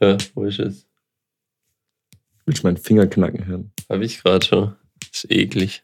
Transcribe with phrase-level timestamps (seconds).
[0.00, 0.86] Ja, wo ist es?
[2.46, 3.72] Willst du meinen Finger knacken hören?
[3.88, 4.76] Habe ich gerade schon.
[5.12, 5.82] ist eklig.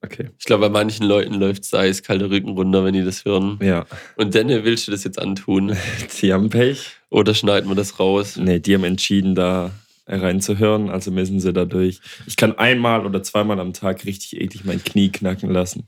[0.00, 0.30] Okay.
[0.38, 3.58] Ich glaube, bei manchen Leuten läuft es eiskalte Rücken runter, wenn die das hören.
[3.60, 3.86] Ja.
[4.16, 5.76] Und dann willst du das jetzt antun?
[6.20, 6.92] Die haben Pech.
[7.10, 8.36] Oder schneiden wir das raus?
[8.36, 9.72] Nee, die haben entschieden, da
[10.06, 12.00] reinzuhören, also müssen sie da durch.
[12.26, 15.86] Ich kann einmal oder zweimal am Tag richtig eklig mein Knie knacken lassen.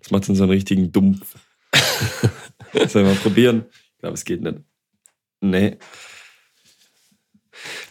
[0.00, 1.36] Das macht dann so einen richtigen Dumpf.
[2.72, 3.66] Sollen wir mal probieren?
[3.94, 4.58] Ich glaube, es geht nicht.
[5.40, 5.78] Nee.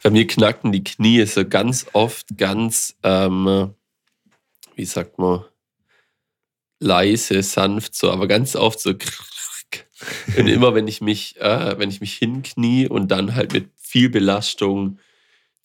[0.03, 3.73] Bei mir knacken die Knie so ganz oft ganz, ähm,
[4.75, 5.43] wie sagt man,
[6.79, 8.93] leise, sanft so, aber ganz oft so.
[10.37, 14.09] Und immer wenn ich mich, äh, wenn ich mich hinknie und dann halt mit viel
[14.09, 14.99] Belastung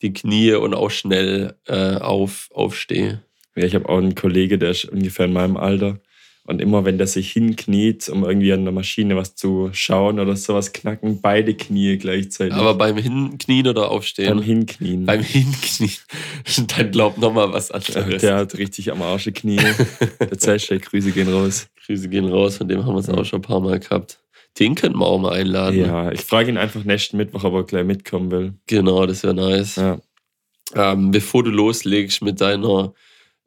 [0.01, 3.23] die Knie und auch schnell äh, auf, aufstehe.
[3.55, 5.99] Ja, ich habe auch einen Kollege, der ist ungefähr in meinem Alter.
[6.43, 10.35] Und immer wenn der sich hinkniet, um irgendwie an der Maschine was zu schauen oder
[10.35, 12.53] sowas, knacken beide Knie gleichzeitig.
[12.55, 14.37] Aber beim Hinknien oder Aufstehen?
[14.37, 15.05] Beim Hinknien.
[15.05, 15.91] Beim Hinknien.
[16.75, 18.21] Dann glaubt nochmal was anderes.
[18.21, 19.59] Der hat richtig am Arsch Knie.
[20.19, 21.67] der Zellsteck, Grüße gehen raus.
[21.85, 24.19] Grüße gehen raus, von dem haben wir es auch schon ein paar Mal gehabt.
[24.59, 25.79] Den könnten wir auch mal einladen.
[25.79, 28.53] Ja, ich frage ihn einfach nächsten Mittwoch, ob er gleich mitkommen will.
[28.67, 29.75] Genau, das wäre nice.
[29.77, 29.99] Ja.
[30.73, 32.93] Ähm, bevor du loslegst mit deiner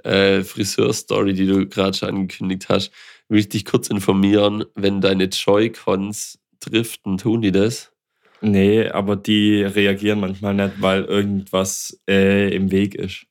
[0.04, 2.92] äh, Friseur-Story, die du gerade schon angekündigt hast,
[3.28, 7.92] will ich dich kurz informieren, wenn deine Joy-Cons driften, tun die das?
[8.40, 13.26] Nee, aber die reagieren manchmal nicht, weil irgendwas äh, im Weg ist.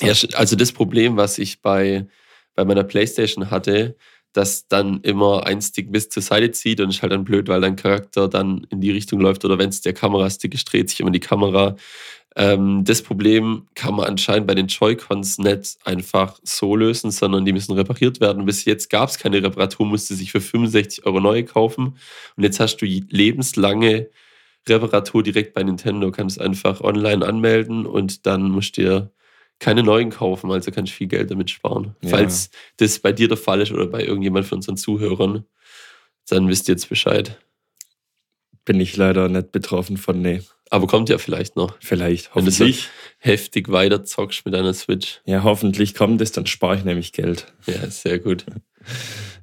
[0.00, 2.06] Ja, also das Problem, was ich bei,
[2.54, 3.96] bei meiner Playstation hatte,
[4.32, 7.60] dass dann immer ein Stick bis zur Seite zieht und ist halt dann blöd, weil
[7.60, 11.00] dein Charakter dann in die Richtung läuft oder wenn es der Kamerastick ist, dreht sich
[11.00, 11.76] immer die Kamera.
[12.36, 17.52] Ähm, das Problem kann man anscheinend bei den Joy-Cons nicht einfach so lösen, sondern die
[17.52, 18.44] müssen repariert werden.
[18.44, 21.96] Bis jetzt gab es keine Reparatur, musste sich für 65 Euro neue kaufen.
[22.36, 24.08] Und jetzt hast du lebenslange
[24.68, 26.10] Reparatur direkt bei Nintendo.
[26.12, 29.10] Kannst einfach online anmelden und dann musst du dir
[29.58, 31.96] keine neuen kaufen, also kannst du viel Geld damit sparen.
[32.02, 32.10] Ja.
[32.10, 35.44] Falls das bei dir der Fall ist oder bei irgendjemand von unseren Zuhörern,
[36.28, 37.38] dann wisst ihr jetzt Bescheid.
[38.64, 40.42] Bin ich leider nicht betroffen von, nee.
[40.70, 41.76] Aber kommt ja vielleicht noch.
[41.80, 42.60] Vielleicht, hoffentlich.
[42.60, 42.88] Wenn du so
[43.20, 45.22] heftig weiter zockst mit deiner Switch.
[45.24, 47.52] Ja, hoffentlich kommt es, dann spare ich nämlich Geld.
[47.66, 48.44] Ja, sehr gut.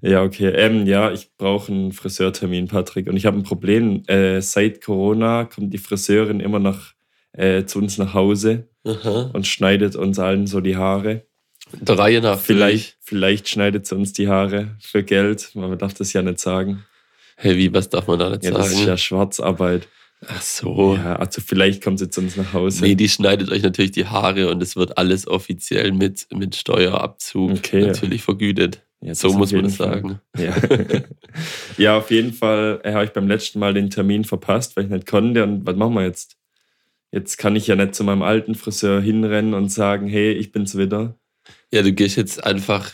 [0.01, 0.49] Ja, okay.
[0.49, 3.07] Ähm, ja, ich brauche einen Friseurtermin, Patrick.
[3.07, 4.03] Und ich habe ein Problem.
[4.07, 6.93] Äh, seit Corona kommt die Friseurin immer noch
[7.31, 9.31] äh, zu uns nach Hause Aha.
[9.33, 11.25] und schneidet uns allen so die Haare.
[11.73, 12.39] Der Reihe nach.
[12.39, 15.49] Vielleicht, vielleicht schneidet sie uns die Haare für Geld.
[15.55, 16.85] Man darf das ja nicht sagen.
[17.37, 18.63] Hey, wie, was darf man da nicht ja, sagen?
[18.63, 19.87] Das ist ja Schwarzarbeit.
[20.27, 20.95] Ach so.
[20.95, 22.83] Ja, also vielleicht kommt sie zu uns nach Hause.
[22.83, 27.51] Nee, die schneidet euch natürlich die Haare und es wird alles offiziell mit, mit Steuerabzug
[27.51, 27.87] okay.
[27.87, 28.81] natürlich vergütet.
[29.01, 30.19] Ja, so muss man das sagen.
[30.37, 30.55] Ja.
[31.77, 34.89] ja, auf jeden Fall äh, habe ich beim letzten Mal den Termin verpasst, weil ich
[34.89, 35.43] nicht konnte.
[35.43, 36.37] Und was machen wir jetzt?
[37.15, 40.77] Jetzt kann ich ja nicht zu meinem alten Friseur hinrennen und sagen, hey, ich bin's
[40.77, 41.17] wieder.
[41.71, 42.91] Ja, du gehst jetzt einfach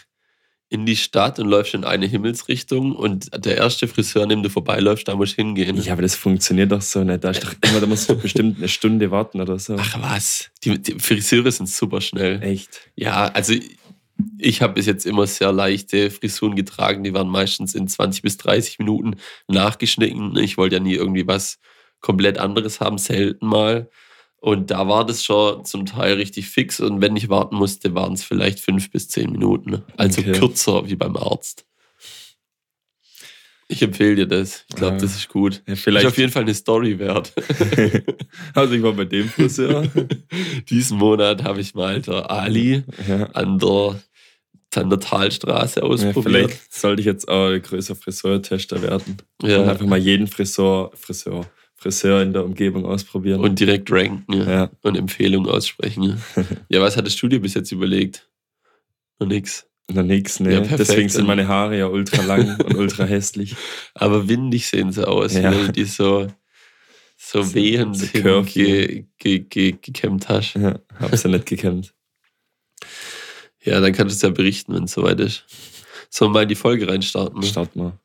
[0.69, 4.49] in die Stadt und läufst in eine Himmelsrichtung und der erste Friseur, an dem du
[4.49, 5.75] vorbeiläufst, da musst du hingehen.
[5.81, 7.23] Ja, aber das funktioniert doch so nicht.
[7.23, 9.75] Da, ist doch immer, da musst du bestimmt eine Stunde warten oder so.
[9.79, 12.43] Ach was, die, die Friseure sind super schnell.
[12.43, 12.91] Echt?
[12.95, 13.55] Ja, also
[14.37, 17.03] ich habe bis jetzt immer sehr leichte Frisuren getragen.
[17.03, 19.15] Die waren meistens in 20 bis 30 Minuten
[19.47, 20.37] nachgeschnitten.
[20.37, 21.57] Ich wollte ja nie irgendwie was
[22.01, 23.89] komplett anderes haben, selten mal.
[24.41, 26.79] Und da war das schon zum Teil richtig fix.
[26.79, 29.83] Und wenn ich warten musste, waren es vielleicht fünf bis zehn Minuten.
[29.97, 30.31] Also okay.
[30.31, 31.65] kürzer wie beim Arzt.
[33.67, 34.65] Ich empfehle dir das.
[34.67, 35.01] Ich glaube, ja.
[35.01, 35.61] das ist gut.
[35.67, 37.33] Ja, vielleicht ist auf jeden Fall eine Story wert.
[38.55, 39.87] also ich war bei dem Friseur.
[40.69, 43.27] Diesen Monat habe ich mal der Ali ja.
[43.27, 44.01] an der
[44.75, 46.15] an der Talstraße ausprobiert.
[46.15, 49.17] Ja, vielleicht sollte ich jetzt auch ein größer Friseurtester werden.
[49.43, 49.61] Ja.
[49.61, 51.45] Und einfach mal jeden Friseur, Friseur,
[51.81, 53.41] Friseur in der Umgebung ausprobieren.
[53.41, 54.51] Und direkt ranken ja.
[54.51, 54.71] ja.
[54.83, 56.03] und Empfehlungen aussprechen.
[56.03, 56.43] Ja.
[56.69, 58.29] ja, was hattest du dir bis jetzt überlegt?
[59.17, 59.65] Noch nix.
[59.91, 60.53] Noch nix, ne?
[60.53, 63.55] Ja, Deswegen sind meine Haare ja ultra lang und ultra hässlich.
[63.95, 65.51] Aber windig sehen sie aus, ja.
[65.51, 66.27] wenn du die so,
[67.17, 70.53] so wehend so ge, ge, ge, gekämmt hast.
[70.53, 71.95] Ja, hab sie nicht gekämmt.
[73.63, 75.45] Ja, dann kannst du es ja berichten, wenn es soweit ist.
[76.11, 77.39] Sollen wir mal in die Folge reinstarten?
[77.39, 77.45] Ne?
[77.47, 77.97] Start mal.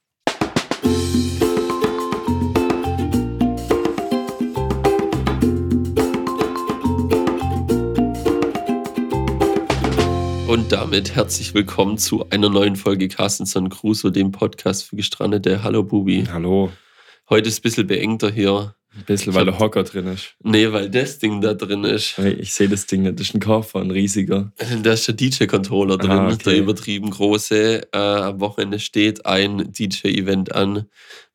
[10.86, 15.64] Damit herzlich willkommen zu einer neuen Folge Carstenson Crusoe, dem Podcast für Gestrandete.
[15.64, 16.28] Hallo Bubi.
[16.32, 16.70] Hallo.
[17.28, 18.76] Heute ist ein bisschen beengter hier.
[18.94, 20.36] Ein bisschen, weil der Hocker drin ist.
[20.44, 22.16] Nee, weil das Ding da drin ist.
[22.18, 23.18] Hey, ich sehe das Ding nicht.
[23.18, 24.52] Das ist ein Koffer, ein riesiger.
[24.84, 26.38] Da ist der DJ-Controller drin, ah, okay.
[26.44, 27.88] der übertrieben große.
[27.92, 30.86] Äh, am Wochenende steht ein DJ-Event an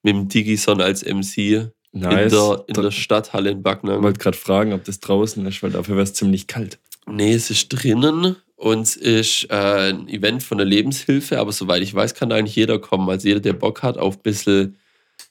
[0.02, 1.72] mit dem Digison als MC.
[1.92, 2.24] Nice.
[2.24, 4.02] in, der, in der Stadthalle in Ich Backnang.
[4.02, 6.80] wollte gerade fragen, ob das draußen ist, weil dafür wäre es ziemlich kalt.
[7.06, 11.82] Nee, es ist drinnen und es ist äh, ein Event von der Lebenshilfe, aber soweit
[11.82, 13.10] ich weiß, kann da eigentlich jeder kommen.
[13.10, 14.78] Also jeder, der Bock hat auf ein bisschen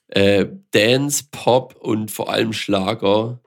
[0.08, 3.38] äh, Dance, Pop und vor allem Schlager,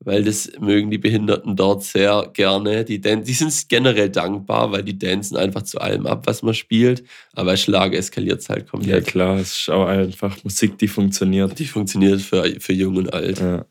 [0.00, 2.84] weil das mögen die Behinderten dort sehr gerne.
[2.84, 6.52] Die, dan die sind generell dankbar, weil die dancen einfach zu allem ab, was man
[6.52, 7.02] spielt,
[7.32, 9.06] aber Schlager eskaliert es halt Ja, komplett.
[9.06, 11.58] klar, es ist auch einfach Musik, die funktioniert.
[11.58, 13.40] Die funktioniert für, für Jung und Alt.
[13.40, 13.64] Ja,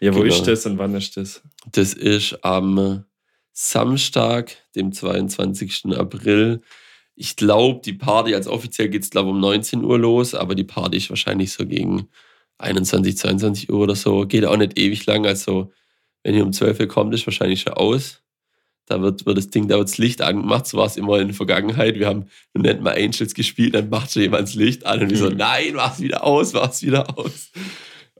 [0.00, 0.34] ja wo Genau.
[0.34, 1.40] ist das und wann ist das?
[1.72, 3.04] Das ist am
[3.60, 5.86] Samstag, dem 22.
[5.96, 6.60] April.
[7.16, 10.62] Ich glaube, die Party, als offiziell geht es, glaube um 19 Uhr los, aber die
[10.62, 12.08] Party ist wahrscheinlich so gegen
[12.58, 14.26] 21, 22 Uhr oder so.
[14.28, 15.26] Geht auch nicht ewig lang.
[15.26, 15.72] Also,
[16.22, 18.22] wenn ihr um 12 Uhr kommt, ist wahrscheinlich schon aus.
[18.86, 20.66] Da wird, wird das Ding, da wird das Licht angemacht.
[20.68, 21.98] So war es immer in der Vergangenheit.
[21.98, 25.10] Wir haben nur nicht mal Angels gespielt, dann macht schon jemand das Licht an und
[25.10, 25.36] wir so, Mhm.
[25.36, 27.50] nein, mach's wieder aus, mach's wieder aus.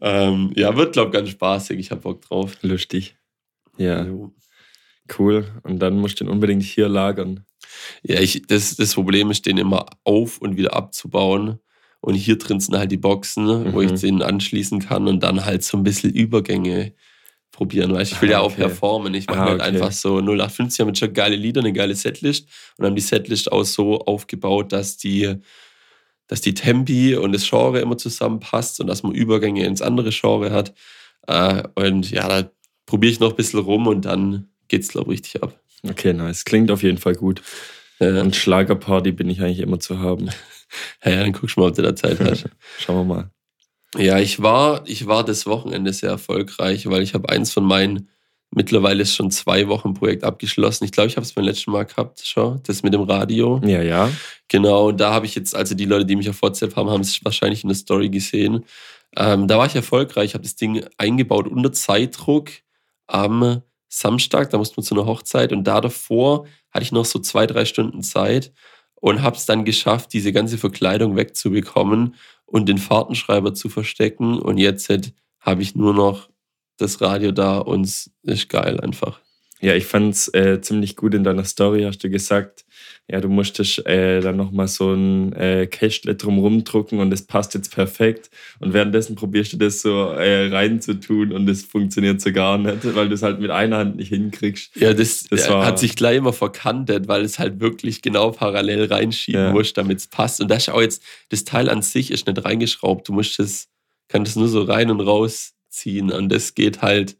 [0.00, 1.78] Ähm, ja, wird, glaube ich, ganz spaßig.
[1.78, 2.56] Ich habe Bock drauf.
[2.62, 3.16] Lustig.
[3.76, 4.32] Ja, Jo.
[5.18, 5.46] Cool.
[5.62, 7.44] Und dann musst du den unbedingt hier lagern.
[8.02, 11.58] Ja, ich, das, das Problem ist, den immer auf und wieder abzubauen.
[12.00, 13.94] Und hier drin sind halt die Boxen, wo Mhm.
[13.94, 16.92] ich den anschließen kann und dann halt so ein bisschen Übergänge
[17.50, 17.92] probieren.
[17.92, 18.12] Weißt?
[18.12, 18.62] Ich will Ah, ja auch okay.
[18.62, 19.14] performen.
[19.14, 19.68] Ich mache Ah, halt okay.
[19.70, 23.50] einfach so 0850 haben jetzt schon geile Lieder, eine geile Setlist und haben die Setlist
[23.50, 25.34] auch so aufgebaut, dass die,
[26.28, 30.52] dass die Tempi und das Genre immer zusammenpasst und dass man Übergänge ins andere Genre
[30.52, 30.74] hat.
[31.26, 32.48] Äh, Und ja, da
[32.86, 35.58] probiere ich noch ein bisschen rum und dann geht's, glaube ich, richtig ab.
[35.88, 36.44] Okay, nice.
[36.44, 37.42] Klingt auf jeden Fall gut.
[38.00, 40.26] Äh, Und Schlagerparty bin ich eigentlich immer zu haben.
[41.04, 42.46] ja, dann guckst du mal, ob du da Zeit hast.
[42.78, 43.30] Schauen wir mal.
[43.96, 48.08] Ja, ich war, ich war das Wochenende sehr erfolgreich, weil ich habe eins von meinen
[48.50, 50.84] mittlerweile ist schon zwei Wochen Projekt abgeschlossen.
[50.84, 53.60] Ich glaube, ich habe es beim letzten Mal gehabt, schon, das mit dem Radio.
[53.64, 54.10] Ja, ja.
[54.48, 57.02] Genau, und da habe ich jetzt, also die Leute, die mich auf WhatsApp haben, haben
[57.02, 58.64] es wahrscheinlich in der Story gesehen.
[59.16, 62.50] Ähm, da war ich erfolgreich, habe das Ding eingebaut unter Zeitdruck
[63.06, 67.18] am Samstag, da mussten wir zu einer Hochzeit und da davor hatte ich noch so
[67.18, 68.52] zwei, drei Stunden Zeit
[68.94, 74.58] und habe es dann geschafft, diese ganze Verkleidung wegzubekommen und den Fahrtenschreiber zu verstecken und
[74.58, 74.90] jetzt
[75.40, 76.28] habe ich nur noch
[76.76, 79.20] das Radio da und es ist geil einfach.
[79.60, 82.64] Ja, ich fand's äh, ziemlich gut in deiner Story, hast du gesagt.
[83.10, 87.54] Ja, du musstest äh, dann nochmal so ein äh, Kästle drumrum drucken und das passt
[87.54, 88.28] jetzt perfekt.
[88.60, 93.08] Und währenddessen probierst du das so äh, reinzutun und das funktioniert so gar nicht, weil
[93.08, 94.76] du es halt mit einer Hand nicht hinkriegst.
[94.76, 98.30] Ja, das, Das äh, war- hat sich gleich immer verkantet, weil es halt wirklich genau
[98.30, 99.52] parallel reinschieben Ja.
[99.52, 100.42] musst, damit es passt.
[100.42, 103.08] Und das ist auch jetzt, das Teil an sich ist nicht reingeschraubt.
[103.08, 103.68] Du musst es,
[104.08, 106.12] kannst es nur so rein und rausziehen.
[106.12, 107.16] Und das geht halt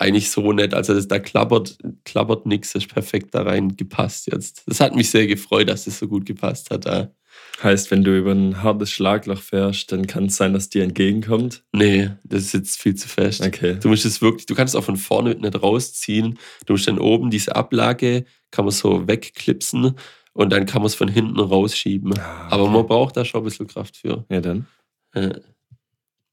[0.00, 0.74] eigentlich so nicht.
[0.74, 4.62] Also das, da klappert, klappert nichts, das ist perfekt da rein gepasst jetzt.
[4.66, 6.86] Das hat mich sehr gefreut, dass das so gut gepasst hat.
[6.86, 7.14] Da.
[7.62, 11.62] Heißt, wenn du über ein hartes Schlagloch fährst, dann kann es sein, dass dir entgegenkommt.
[11.72, 13.44] Nee, das ist jetzt viel zu fest.
[13.46, 13.76] Okay.
[13.80, 16.38] Du musst es wirklich, du kannst es auch von vorne nicht rausziehen.
[16.66, 19.94] Du musst dann oben diese Ablage, kann man so wegklipsen
[20.32, 22.18] und dann kann man es von hinten rausschieben.
[22.18, 22.72] Ah, Aber okay.
[22.72, 24.24] man braucht da schon ein bisschen Kraft für.
[24.30, 24.66] Ja, dann.
[25.12, 25.40] Äh,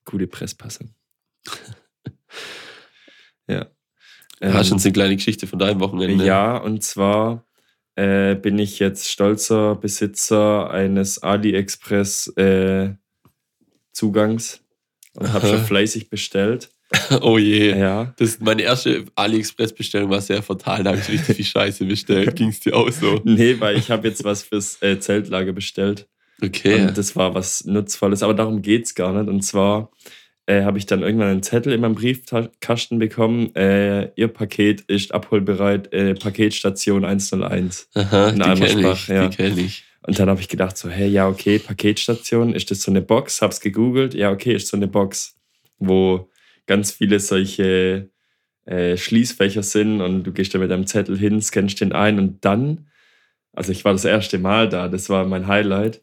[0.05, 0.87] Gute Presspasse.
[3.47, 3.67] ja.
[4.41, 6.23] Hast du Ähm, uns eine kleine Geschichte von deinem Wochenende?
[6.25, 7.45] Ja, und zwar
[7.95, 12.93] äh, bin ich jetzt stolzer Besitzer eines AliExpress äh,
[13.93, 14.61] Zugangs
[15.15, 16.69] und habe schon fleißig bestellt.
[17.21, 17.77] Oh je.
[17.77, 18.13] Ja.
[18.17, 20.85] Das, meine erste AliExpress-Bestellung war sehr fatal.
[20.85, 22.33] Da habe ich richtig viel Scheiße bestellt.
[22.37, 23.19] Ging es dir auch so?
[23.25, 26.07] Nee, weil ich habe jetzt was fürs äh, Zeltlager bestellt.
[26.41, 26.87] Okay.
[26.87, 29.27] Und das war was Nutzvolles, aber darum geht es gar nicht.
[29.27, 29.91] Und zwar
[30.47, 33.53] äh, habe ich dann irgendwann einen Zettel in meinem Briefkasten bekommen.
[33.55, 37.89] Äh, Ihr Paket ist abholbereit, äh, Paketstation 101.
[37.93, 39.07] Aha, in die kenne ich.
[39.07, 39.27] ja.
[39.27, 39.83] Die kenne ich.
[40.03, 43.41] Und dann habe ich gedacht, so, hey, ja, okay, Paketstation, ist das so eine Box?
[43.41, 45.37] Hab's gegoogelt, ja, okay, ist so eine Box,
[45.79, 46.29] wo
[46.65, 48.09] ganz viele solche
[48.65, 52.45] äh, Schließfächer sind und du gehst da mit deinem Zettel hin, scannst den ein und
[52.45, 52.87] dann,
[53.51, 56.01] also ich war das erste Mal da, das war mein Highlight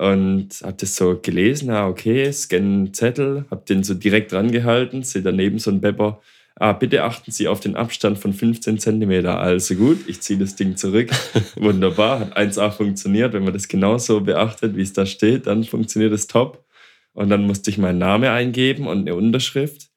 [0.00, 5.20] und habe das so gelesen, ja, okay, scannen Zettel, habe den so direkt rangehalten, sehe
[5.20, 6.22] daneben so ein Bepper,
[6.56, 9.38] ah, bitte achten Sie auf den Abstand von 15 Zentimeter.
[9.38, 11.10] Also gut, ich ziehe das Ding zurück.
[11.56, 13.34] Wunderbar, hat 1A funktioniert.
[13.34, 16.64] Wenn man das genauso beachtet, wie es da steht, dann funktioniert es top.
[17.12, 19.90] Und dann musste ich meinen Namen eingeben und eine Unterschrift.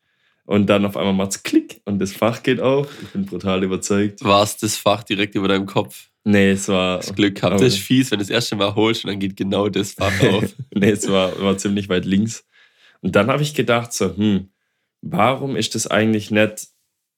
[0.46, 2.90] Und dann auf einmal macht's Klick und das Fach geht auf.
[3.02, 4.22] Ich bin brutal überzeugt.
[4.22, 6.10] War es das Fach direkt über deinem Kopf?
[6.26, 7.56] Nee, es war, Das Glück gehabt.
[7.56, 10.14] Das ist fies, wenn du das erste Mal holst und dann geht genau das Fach
[10.32, 10.54] auf.
[10.74, 12.46] nee, es war, war ziemlich weit links.
[13.02, 14.50] Und dann habe ich gedacht, so, hm,
[15.02, 16.68] warum ist es eigentlich nicht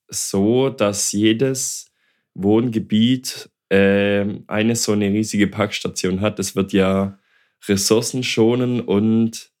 [0.08, 1.86] so, dass jedes
[2.34, 6.40] Wohngebiet ähm, eine so eine riesige Packstation hat?
[6.40, 7.18] Das wird ja
[7.68, 9.52] Ressourcen schonen und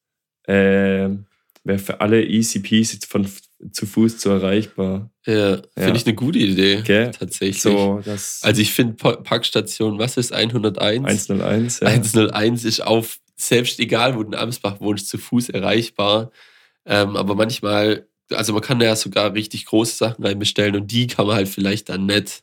[0.48, 1.26] ähm,
[1.66, 3.26] wäre für alle easy peasy von
[3.72, 5.10] zu Fuß zu erreichbar.
[5.26, 5.94] Ja, finde Ja.
[5.94, 6.82] ich eine gute Idee.
[6.82, 7.10] Gell?
[7.10, 7.60] Tatsächlich.
[7.62, 11.28] So, Also ich finde Pa- Packstation, was ist 101?
[11.30, 11.88] 101, ja.
[11.88, 16.30] 101 ist auf, selbst egal wo du in Amsbach wohnst, zu Fuß erreichbar.
[16.86, 21.26] Ähm, aber manchmal, also man kann ja sogar richtig große Sachen reinbestellen und die kann
[21.26, 22.42] man halt vielleicht dann nicht,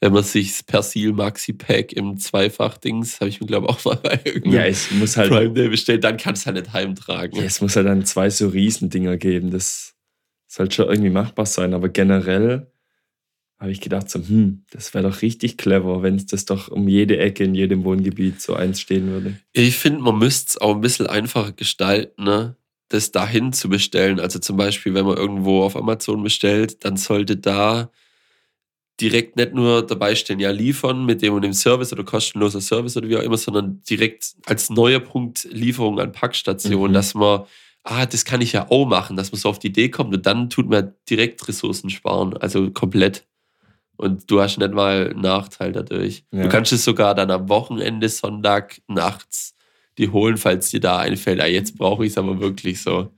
[0.00, 3.96] wenn man sich das Persil Maxi Pack im Zweifach-Dings, habe ich mir glaube auch mal
[3.96, 7.38] bei Ja, es muss halt, Prime Day bestellt, dann kannst du halt nicht heimtragen.
[7.38, 9.50] ja, es muss halt dann zwei so Riesendinger geben.
[9.50, 9.94] Das
[10.46, 11.72] sollte schon irgendwie machbar sein.
[11.72, 12.70] Aber generell
[13.58, 16.88] habe ich gedacht, so, hm, das wäre doch richtig clever, wenn es das doch um
[16.88, 19.38] jede Ecke in jedem Wohngebiet so eins stehen würde.
[19.52, 22.56] Ich finde, man müsste es auch ein bisschen einfacher gestalten, ne?
[22.88, 24.20] das dahin zu bestellen.
[24.20, 27.90] Also zum Beispiel, wenn man irgendwo auf Amazon bestellt, dann sollte da
[29.00, 32.96] direkt nicht nur dabei stehen, ja, liefern mit dem und dem Service oder kostenloser Service
[32.96, 36.94] oder wie auch immer, sondern direkt als neuer Punkt Lieferung an Packstationen, Mhm.
[36.94, 37.42] dass man,
[37.84, 40.24] ah, das kann ich ja auch machen, dass man so auf die Idee kommt und
[40.24, 43.24] dann tut man direkt Ressourcen sparen, also komplett.
[43.98, 46.24] Und du hast nicht mal einen Nachteil dadurch.
[46.30, 46.44] Ja.
[46.44, 49.54] Du kannst es sogar dann am Wochenende, Sonntag, nachts
[49.98, 53.10] die holen, falls dir da einfällt, ah, jetzt brauche ich es aber wirklich so.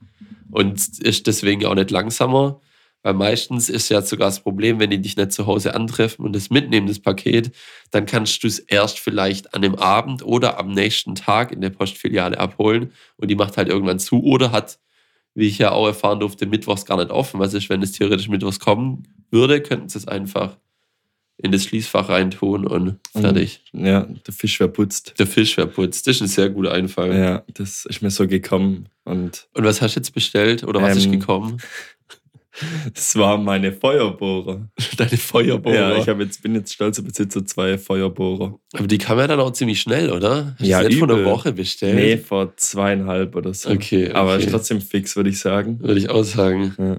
[0.51, 2.61] Und ist deswegen auch nicht langsamer,
[3.01, 6.35] weil meistens ist ja sogar das Problem, wenn die dich nicht zu Hause antreffen und
[6.35, 7.51] das mitnehmen, das Paket,
[7.91, 11.69] dann kannst du es erst vielleicht an dem Abend oder am nächsten Tag in der
[11.69, 14.79] Postfiliale abholen und die macht halt irgendwann zu oder hat,
[15.33, 17.39] wie ich ja auch erfahren durfte, mittwochs gar nicht offen.
[17.39, 20.57] Was ist, wenn es theoretisch mittwochs kommen würde, könnten sie es einfach
[21.41, 23.63] in das Schließfach reintun und fertig.
[23.71, 25.17] Ja, der Fisch wäre putzt.
[25.19, 26.05] Der Fisch wäre putzt.
[26.05, 27.17] Das ist ein sehr guter Einfall.
[27.17, 28.89] Ja, das ist mir so gekommen.
[29.05, 31.61] Und Und was hast du jetzt bestellt oder was ist Ähm, gekommen?
[32.93, 34.69] Es war meine Feuerbohrer.
[34.97, 35.75] Deine Feuerbohrer.
[35.75, 38.59] Ja, ich jetzt, bin jetzt stolzer Besitzer zwei Feuerbohrer.
[38.73, 40.55] Aber die kam ja dann auch ziemlich schnell, oder?
[40.59, 41.31] Hast Ja, das nicht vor einer übel.
[41.31, 41.95] Woche bestellt?
[41.95, 43.69] Nee, vor zweieinhalb oder so.
[43.69, 44.45] Okay, Aber okay.
[44.45, 45.79] ist trotzdem fix, würde ich sagen.
[45.79, 46.75] Würde ich auch sagen.
[46.77, 46.97] Ja.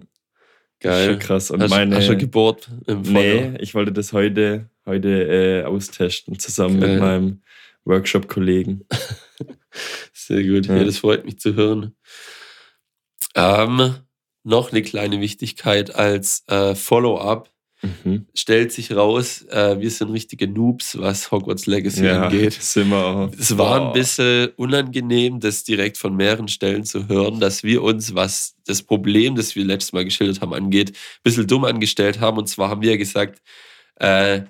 [0.81, 1.11] Geil.
[1.11, 1.51] Schon krass.
[1.51, 1.97] Und hast, meine.
[1.97, 3.51] hast du gebohrt im Feuer?
[3.51, 6.91] nee, ich wollte das heute, heute äh, austesten, zusammen Geil.
[6.93, 7.43] mit meinem
[7.85, 8.87] Workshop-Kollegen.
[10.13, 10.67] Sehr gut.
[10.67, 10.77] Ja.
[10.77, 10.85] Ja.
[10.85, 11.95] das freut mich zu hören.
[13.35, 13.95] Ähm,
[14.43, 17.51] noch eine kleine Wichtigkeit als äh, Follow-up.
[17.83, 18.27] Mhm.
[18.35, 22.53] Stellt sich raus, äh, wir sind richtige Noobs, was Hogwarts Legacy angeht.
[22.53, 23.31] sind wir auch.
[23.39, 23.93] Es war ein Boah.
[23.95, 29.35] bisschen unangenehm, das direkt von mehreren Stellen zu hören, dass wir uns, was das Problem,
[29.35, 32.37] das wir letztes Mal geschildert haben, angeht, ein bisschen dumm angestellt haben.
[32.37, 33.41] Und zwar haben wir gesagt,
[33.97, 34.43] äh,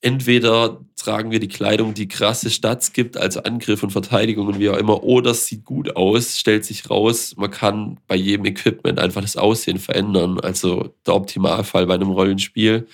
[0.00, 4.68] entweder tragen wir die Kleidung, die krasse Stats gibt, also Angriff und Verteidigung und wie
[4.70, 8.98] auch immer, oder es sieht gut aus, stellt sich raus, man kann bei jedem Equipment
[8.98, 10.40] einfach das Aussehen verändern.
[10.40, 12.86] Also der Optimalfall bei einem Rollenspiel.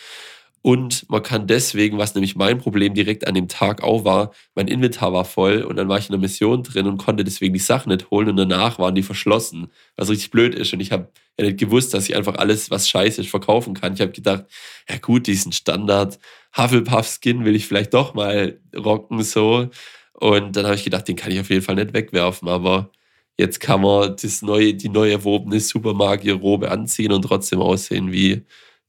[0.66, 4.66] Und man kann deswegen, was nämlich mein Problem direkt an dem Tag auch war, mein
[4.66, 7.60] Inventar war voll und dann war ich in einer Mission drin und konnte deswegen die
[7.60, 10.72] Sachen nicht holen und danach waren die verschlossen, was richtig blöd ist.
[10.72, 11.08] Und ich habe
[11.38, 13.94] ja nicht gewusst, dass ich einfach alles, was scheiße ist, verkaufen kann.
[13.94, 14.46] Ich habe gedacht,
[14.90, 16.18] ja gut, diesen Standard
[16.56, 19.68] Hufflepuff-Skin will ich vielleicht doch mal rocken so.
[20.14, 22.90] Und dann habe ich gedacht, den kann ich auf jeden Fall nicht wegwerfen, aber
[23.38, 28.44] jetzt kann man das neue, die neu erworbene Supermagier-Robe anziehen und trotzdem aussehen wie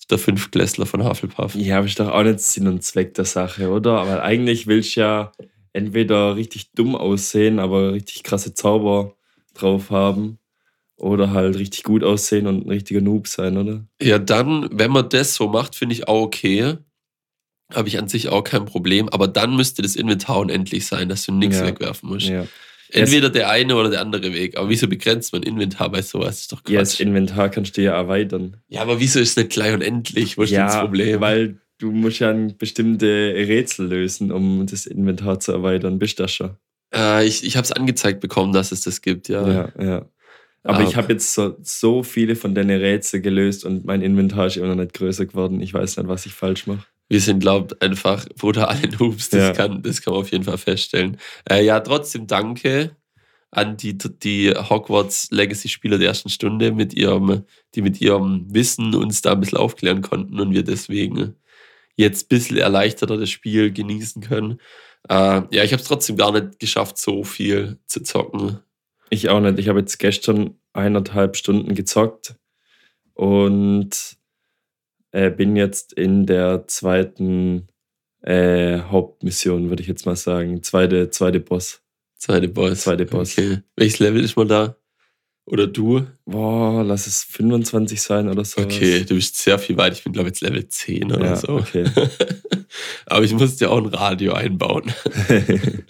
[0.09, 1.55] der Fünftklässler von Hufflepuff.
[1.55, 3.99] Ja, aber ist doch auch nicht Sinn und Zweck der Sache, oder?
[3.99, 5.31] Aber eigentlich willst du ja
[5.73, 9.15] entweder richtig dumm aussehen, aber richtig krasse Zauber
[9.53, 10.39] drauf haben.
[10.99, 13.85] Oder halt richtig gut aussehen und ein richtiger Noob sein, oder?
[14.01, 16.77] Ja, dann, wenn man das so macht, finde ich auch okay.
[17.71, 19.07] Habe ich an sich auch kein Problem.
[19.09, 21.67] Aber dann müsste das Inventar unendlich sein, dass du nichts Ja.
[21.67, 22.29] wegwerfen musst.
[22.29, 22.47] Ja.
[22.91, 24.57] Entweder der eine oder der andere Weg.
[24.57, 26.27] Aber wieso begrenzt man Inventar bei sowas?
[26.27, 26.99] Das ist doch Ja, das.
[26.99, 28.57] Inventar kannst du ja erweitern.
[28.69, 30.37] Ja, aber wieso ist es nicht gleich unendlich?
[30.37, 31.19] Wo ist denn das Problem?
[31.21, 35.99] weil du musst ja bestimmte Rätsel lösen, um das Inventar zu erweitern.
[35.99, 36.51] Bist du das schon?
[36.95, 39.47] äh, ich ich habe es angezeigt bekommen, dass es das gibt, ja.
[39.47, 40.05] Ja, ja.
[40.63, 44.57] Aber ich habe jetzt so, so viele von deinen Rätsel gelöst und mein Inventar ist
[44.57, 45.61] immer noch nicht größer geworden.
[45.61, 46.85] Ich weiß nicht, was ich falsch mache.
[47.09, 49.29] Wir sind, glaubt, einfach brutale Noobs.
[49.29, 49.53] Das, Ja.
[49.53, 51.17] kann, das kann man auf jeden Fall feststellen.
[51.49, 52.95] Äh, ja, trotzdem danke
[53.51, 57.43] an die, die Hogwarts Legacy-Spieler der ersten Stunde, mit ihrem,
[57.75, 61.35] die mit ihrem Wissen uns da ein bisschen aufklären konnten und wir deswegen
[61.95, 64.59] jetzt ein bisschen erleichterter das Spiel genießen können.
[65.09, 68.59] Äh, ja, ich habe es trotzdem gar nicht geschafft, so viel zu zocken.
[69.09, 69.57] Ich auch nicht.
[69.59, 72.35] Ich habe jetzt gestern eineinhalb Stunden gezockt
[73.13, 74.17] und
[75.17, 77.67] äh, bin jetzt in der zweiten
[78.21, 80.61] äh, Hauptmission, würde ich jetzt mal sagen.
[80.61, 81.81] Zweite, zweite Boss.
[82.15, 82.81] Zweite Boss.
[82.81, 83.35] Zweite Boss.
[83.37, 83.59] Okay.
[83.75, 84.75] Welches Level ist man da?
[85.45, 86.05] Oder du?
[86.25, 88.61] Boah, lass es 25 sein oder so.
[88.61, 89.93] Okay, du bist sehr viel weit.
[89.93, 91.53] Ich bin, glaube ich, jetzt Level 10 oder Ja, so.
[91.53, 91.85] okay.
[93.07, 94.93] Aber ich musste ja auch ein Radio einbauen.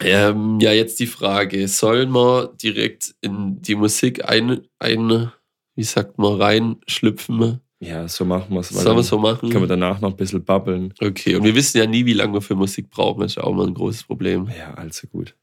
[0.00, 5.32] Ähm, ja, jetzt die Frage: Sollen wir direkt in die Musik ein, ein
[5.78, 7.60] wie sagt man, reinschlüpfen?
[7.78, 8.70] Ja, so machen wir es.
[8.70, 9.48] Sollen wir so machen?
[9.48, 10.92] Können wir danach noch ein bisschen babbeln.
[11.00, 13.20] Okay, und wir wissen ja nie, wie lange wir für Musik brauchen.
[13.20, 14.48] Das ist auch mal ein großes Problem.
[14.58, 15.36] Ja, also gut.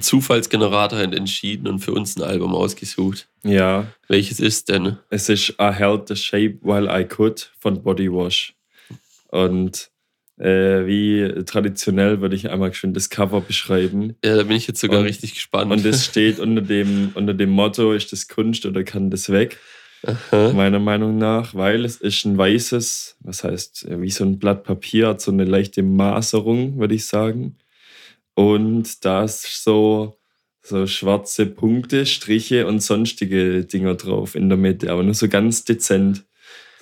[0.00, 3.28] Der Zufallsgenerator entschieden und für uns ein Album ausgesucht.
[3.44, 4.96] Ja, Welches ist denn?
[5.10, 8.54] es ist I Held the Shape While I Could von Body Wash.
[9.28, 9.90] Und
[10.38, 14.16] äh, wie traditionell würde ich einmal schön das Cover beschreiben.
[14.24, 15.70] Ja, da bin ich jetzt sogar Und- richtig gespannt.
[15.70, 19.58] Und es steht unter dem, unter dem Motto, ist das Kunst oder kann das weg?
[20.02, 20.54] Aha.
[20.54, 25.08] Meiner Meinung nach, weil es ist ein weißes, was heißt, wie so ein Blatt Papier,
[25.08, 27.56] hat so eine leichte Maserung, würde ich sagen.
[28.34, 30.18] Und da ist so,
[30.62, 35.64] so schwarze Punkte, Striche und sonstige Dinger drauf in der Mitte, aber nur so ganz
[35.64, 36.24] dezent.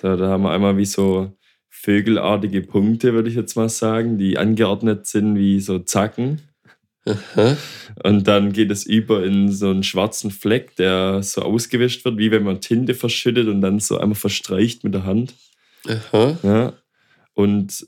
[0.01, 1.33] So, da haben wir einmal wie so
[1.69, 6.41] vögelartige Punkte, würde ich jetzt mal sagen, die angeordnet sind wie so Zacken.
[7.05, 7.57] Aha.
[8.03, 12.31] Und dann geht es über in so einen schwarzen Fleck, der so ausgewischt wird, wie
[12.31, 15.33] wenn man Tinte verschüttet und dann so einmal verstreicht mit der Hand.
[15.87, 16.37] Aha.
[16.43, 16.73] Ja.
[17.33, 17.87] Und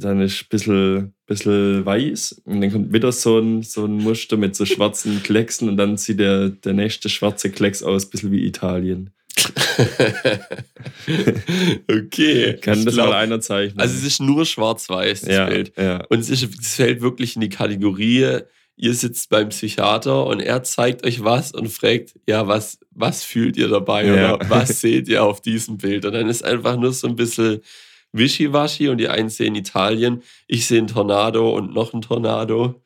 [0.00, 4.36] dann ist ein bisschen, bisschen weiß und dann kommt wieder so ein, so ein Muster
[4.36, 8.32] mit so schwarzen Klecksen und dann sieht der, der nächste schwarze Klecks aus, ein bisschen
[8.32, 9.10] wie Italien.
[11.90, 12.54] okay.
[12.60, 13.80] Kann das glaub- mal einer zeichnen?
[13.80, 15.72] Also es ist nur schwarz-weiß, das ja, Bild.
[15.76, 16.04] ja.
[16.08, 18.38] Und es, ist, es fällt wirklich in die Kategorie,
[18.76, 23.56] ihr sitzt beim Psychiater und er zeigt euch was und fragt, ja, was, was fühlt
[23.56, 24.34] ihr dabei Ja.
[24.34, 26.04] oder was seht ihr auf diesem Bild?
[26.04, 27.60] Und dann ist einfach nur so ein bisschen
[28.12, 32.82] wischiwaschi und die einen sehen Italien, ich sehe einen Tornado und noch einen Tornado.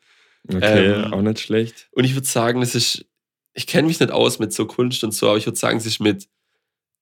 [0.49, 1.88] Okay, Ähm, auch nicht schlecht.
[1.93, 3.07] Und ich würde sagen, es ist,
[3.55, 5.87] ich kenne mich nicht aus mit so Kunst und so, aber ich würde sagen, es
[5.87, 6.29] ist mit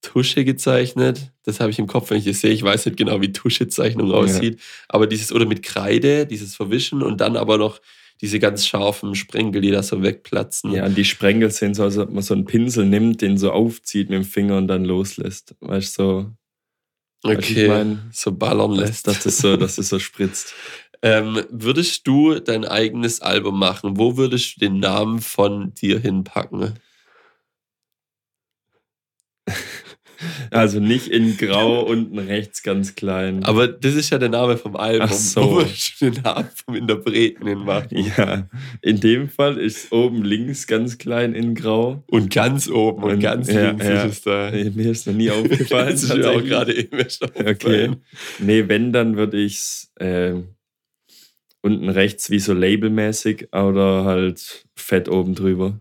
[0.03, 1.33] Tusche gezeichnet.
[1.45, 2.51] Das habe ich im Kopf, wenn ich es sehe.
[2.51, 4.61] Ich weiß nicht genau, wie Tuschezeichnung aussieht.
[4.89, 7.81] Aber dieses, oder mit Kreide, dieses Verwischen und dann aber noch
[8.21, 10.73] diese ganz scharfen Sprenkel, die da so wegplatzen.
[10.73, 13.51] Ja, und die Sprengel sehen so, als ob man so einen Pinsel nimmt, den so
[13.51, 15.57] aufzieht mit dem Finger und dann loslässt.
[15.61, 16.31] Weißt du, so,
[17.25, 17.69] okay.
[17.69, 18.11] mein?
[18.13, 19.07] so ballern lässt.
[19.07, 20.55] dass, das so, dass das so spritzt.
[21.05, 23.99] Ähm, würdest du dein eigenes Album machen?
[23.99, 26.79] Wo würdest du den Namen von dir hinpacken?
[30.51, 33.43] Also nicht in Grau unten rechts ganz klein.
[33.45, 35.09] Aber das ist ja der Name vom Album.
[35.11, 35.43] Ach so.
[35.43, 37.89] Wo du den Namen vom Interpreten hinmachen?
[38.17, 38.49] ja,
[38.83, 42.03] in dem Fall ist oben links ganz klein in Grau.
[42.07, 44.03] Und ganz oben und, Und- ganz ja, links ja.
[44.05, 44.51] ist es da.
[44.53, 45.89] Mir ist noch nie aufgefallen.
[45.93, 47.91] Das ist mir auch gerade eben erst Okay.
[48.39, 50.35] Nee, wenn, dann würde ich es äh,
[51.63, 55.81] unten rechts wie so labelmäßig oder halt fett oben drüber.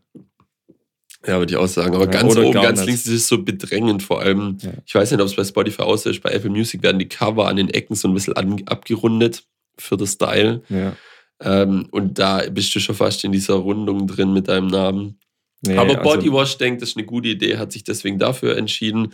[1.25, 1.93] Ja, würde ich auch sagen.
[1.95, 4.01] Aber Ja, ganz oben, ganz links ist es so bedrängend.
[4.03, 4.71] Vor allem, Ja.
[4.85, 7.47] ich weiß nicht, ob es bei Spotify aus ist, bei Apple Music werden die Cover
[7.47, 9.43] an den Ecken so ein bisschen an, abgerundet
[9.77, 10.63] für das Style.
[10.69, 10.95] Ja.
[11.39, 15.19] Ähm, und da bist du schon fast in dieser Rundung drin mit deinem Namen.
[15.65, 19.13] Nee, Aber also- Bodywash denkt, das ist eine gute Idee, hat sich deswegen dafür entschieden.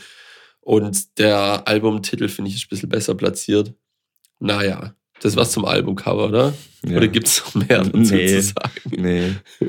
[0.62, 3.74] Und der Albumtitel finde ich ist ein bisschen besser platziert.
[4.40, 6.54] Naja, das war's zum Albumcover, oder?
[6.88, 6.98] ja.
[6.98, 8.28] Oder gibt es noch mehr dazu Nee.
[8.28, 8.82] zu sagen?
[8.92, 9.32] Nee.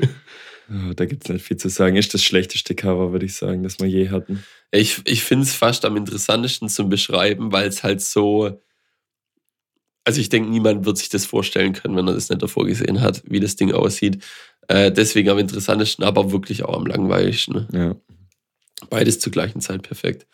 [0.95, 1.95] Da gibt es nicht viel zu sagen.
[1.95, 4.43] Ist das schlechteste Cover, würde ich sagen, das wir je hatten.
[4.71, 8.61] Ich, ich finde es fast am interessantesten zum Beschreiben, weil es halt so.
[10.05, 13.01] Also ich denke, niemand wird sich das vorstellen können, wenn er das nicht davor gesehen
[13.01, 14.23] hat, wie das Ding aussieht.
[14.67, 17.67] Äh, deswegen am interessantesten, aber wirklich auch am langweiligsten.
[17.73, 17.95] Ja.
[18.89, 20.25] Beides zur gleichen Zeit perfekt.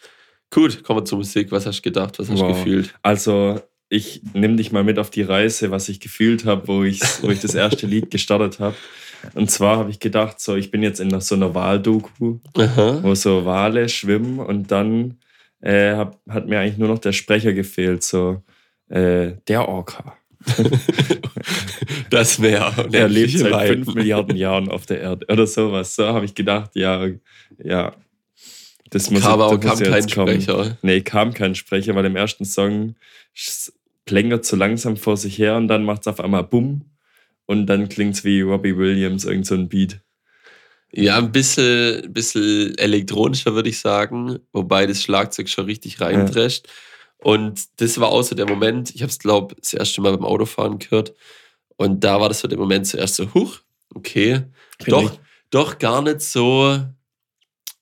[0.52, 1.52] Gut, kommen wir zur Musik.
[1.52, 2.20] Was hast du gedacht?
[2.20, 2.58] Was hast du Wow.
[2.58, 2.94] gefühlt?
[3.02, 3.60] Also,
[3.96, 7.30] ich nehme dich mal mit auf die Reise, was ich gefühlt habe, wo, ich- wo
[7.30, 8.76] ich das erste Lied gestartet habe.
[9.34, 13.00] Und zwar habe ich gedacht, so, ich bin jetzt in so einer Wahldoku, Aha.
[13.02, 15.18] wo so Wale schwimmen und dann
[15.62, 18.44] äh, hab, hat mir eigentlich nur noch der Sprecher gefehlt, so
[18.90, 20.16] äh, der Orca.
[22.10, 22.72] Das Meer.
[22.92, 23.84] Er lebt seit Weiten.
[23.86, 25.96] 5 Milliarden Jahren auf der Erde oder sowas.
[25.96, 27.08] So habe ich gedacht, ja,
[27.64, 27.94] ja.
[28.92, 30.42] Das muss, Aber auch das muss kam kein kommen.
[30.42, 30.78] Sprecher.
[30.82, 32.96] Nee, kam kein Sprecher, weil im ersten Song
[34.06, 36.86] plängert so langsam vor sich her und dann macht es auf einmal Bumm
[37.46, 40.00] und dann klingt es wie Robbie Williams, irgend so ein Beat.
[40.92, 46.68] Ja, ein bisschen, bisschen elektronischer, würde ich sagen, wobei das Schlagzeug schon richtig reindrescht.
[47.18, 50.26] Und das war auch so der Moment, ich habe es, glaube das erste Mal beim
[50.26, 51.14] Autofahren gehört.
[51.76, 53.60] Und da war das so der Moment zuerst so, huch,
[53.94, 54.44] okay,
[54.80, 56.80] Find doch, ich- doch gar nicht so,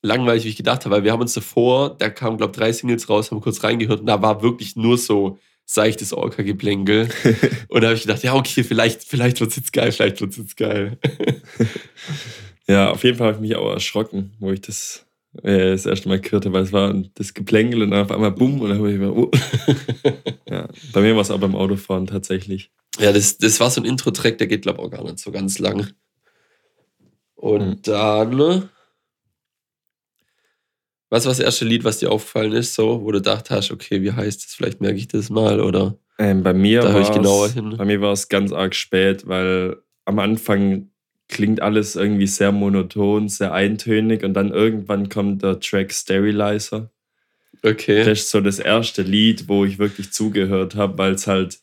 [0.01, 2.71] langweilig, wie ich gedacht habe, weil wir haben uns davor, da kamen, glaube ich, drei
[2.71, 7.09] Singles raus, haben kurz reingehört und da war wirklich nur so seichtes Orca-Geplänkel.
[7.69, 10.31] und da habe ich gedacht, ja, okay, vielleicht, vielleicht wird es jetzt geil, vielleicht wird
[10.31, 10.97] es jetzt geil.
[12.67, 15.05] Ja, auf jeden Fall habe ich mich auch erschrocken, wo ich das
[15.41, 18.61] äh, das erste Mal gehört weil es war das Geplänkel und dann auf einmal bumm
[18.61, 19.29] und dann habe ich mir, oh.
[20.49, 22.71] ja, bei mir war es auch beim Autofahren tatsächlich.
[22.99, 25.31] ja, das, das war so ein Intro-Track, der geht, glaube ich, auch gar nicht so
[25.31, 25.89] ganz lang.
[27.35, 27.81] Und Mhm.
[27.83, 28.69] dann,
[31.13, 34.01] was war das erste Lied, was dir aufgefallen ist, so, wo du gedacht hast, okay,
[34.01, 35.95] wie heißt das, vielleicht merke ich das mal, oder?
[36.17, 37.75] Ähm, bei mir Da höre ich genauer hin.
[37.77, 40.89] Bei mir war es ganz arg spät, weil am Anfang
[41.29, 46.89] klingt alles irgendwie sehr monoton, sehr eintönig und dann irgendwann kommt der Track Sterilizer.
[47.61, 48.03] Okay.
[48.03, 51.59] Das ist so das erste Lied, wo ich wirklich zugehört habe, weil es halt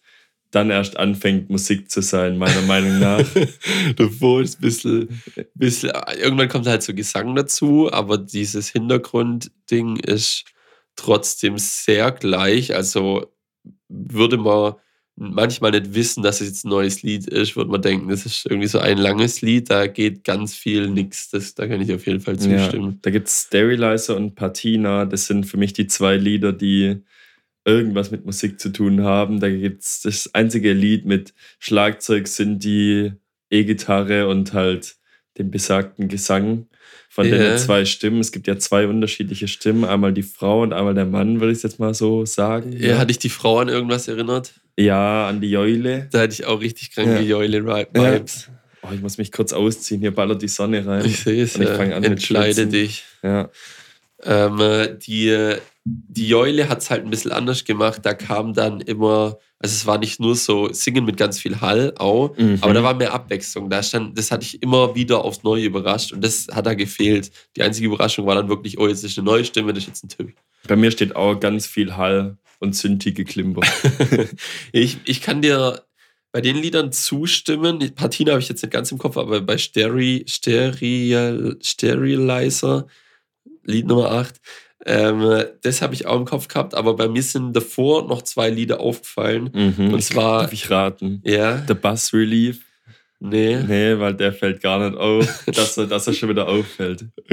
[0.50, 3.24] dann erst anfängt, Musik zu sein, meiner Meinung nach.
[3.96, 5.22] Davor ist ein bisschen,
[5.54, 10.44] bisschen, irgendwann kommt halt so Gesang dazu, aber dieses Hintergrundding ist
[10.96, 12.74] trotzdem sehr gleich.
[12.74, 13.32] Also
[13.88, 14.74] würde man
[15.16, 18.46] manchmal nicht wissen, dass es jetzt ein neues Lied ist, würde man denken, das ist
[18.46, 21.28] irgendwie so ein langes Lied, da geht ganz viel nix.
[21.30, 22.98] Das, da kann ich auf jeden Fall Ja, zustimmen.
[23.02, 25.04] da gibt es Sterilizer und Patina.
[25.04, 27.02] Das sind für mich die zwei Lieder, die
[27.64, 29.40] irgendwas mit Musik zu tun haben.
[29.40, 33.12] Da gibt es das einzige Lied mit Schlagzeug, sind die
[33.51, 34.96] E-Gitarre und halt
[35.38, 36.66] dem besagten Gesang
[37.09, 37.37] von Ja.
[37.37, 38.20] den zwei Stimmen.
[38.20, 41.62] Es gibt ja zwei unterschiedliche Stimmen, einmal die Frau und einmal der Mann, würde ich
[41.62, 42.73] jetzt mal so sagen.
[42.77, 44.53] Ja, hatte ich die Frau an irgendwas erinnert?
[44.79, 46.09] ja an die Eule.
[46.11, 47.20] Da hatte ich auch richtig kranke Ja.
[47.20, 48.49] Joile-Vibes.
[48.83, 51.05] Oh, ich muss mich kurz ausziehen, hier ballert die Sonne rein.
[51.05, 51.75] Ich sehe es, Und ich ja.
[51.75, 52.70] fang an mit entkleide Schwitzen.
[52.70, 53.05] dich.
[53.23, 53.51] Ja.
[54.23, 58.01] Ähm, äh, die, die Joile hat es halt ein bisschen anders gemacht.
[58.05, 61.95] Da kam dann immer, also es war nicht nur so Singen mit ganz viel Hall,
[61.97, 62.59] auch, Mhm.
[62.61, 63.71] aber da war mehr Abwechslung.
[63.71, 67.31] Da stand, das hatte ich immer wieder aufs Neue überrascht und das hat da gefehlt.
[67.57, 70.05] Die einzige Überraschung war dann wirklich, oh, jetzt ist eine neue Stimme, das ist jetzt
[70.05, 70.33] ein Typ.
[70.69, 73.62] Bei mir steht auch ganz viel Hall und Synthie Klimper.
[74.73, 75.83] ich, ich kann dir
[76.33, 77.81] bei den Liedern zustimmen.
[77.81, 82.87] Die Partina habe ich jetzt nicht ganz im Kopf, aber bei Steri, Steril, Sterilizer,
[83.64, 84.37] Lied Nummer 8,
[84.87, 88.49] ähm, das habe ich auch im Kopf gehabt, aber bei mir sind davor noch zwei
[88.51, 89.51] Lieder aufgefallen.
[89.53, 89.95] Mhm.
[89.95, 91.21] Und zwar- Darf ich raten?
[91.25, 92.62] Ja, Der Bass Relief?
[93.23, 93.57] nee.
[93.57, 97.05] Nee, weil der fällt gar nicht auf, dass er, dass er schon wieder auffällt.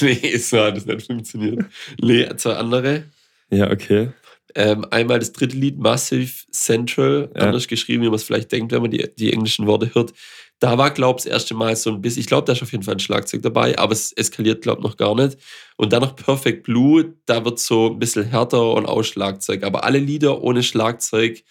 [0.00, 1.64] nee, so hat es nicht funktioniert.
[2.00, 3.04] Nee, zwei andere.
[3.50, 4.08] Ja, okay.
[4.54, 7.42] Ähm, einmal das dritte Lied, Massive Central, Ja.
[7.42, 10.12] anders geschrieben, wie man es vielleicht denkt, wenn man die, die englischen Worte hört.
[10.58, 12.72] Da war, glaube ich, das erste Mal so ein bisschen, ich glaube, da ist auf
[12.72, 15.38] jeden Fall ein Schlagzeug dabei, aber es eskaliert, glaube ich, noch gar nicht.
[15.76, 19.62] Und dann noch Perfect Blue, da wird so ein bisschen härter und auch Schlagzeug.
[19.62, 21.42] Aber alle Lieder ohne Schlagzeug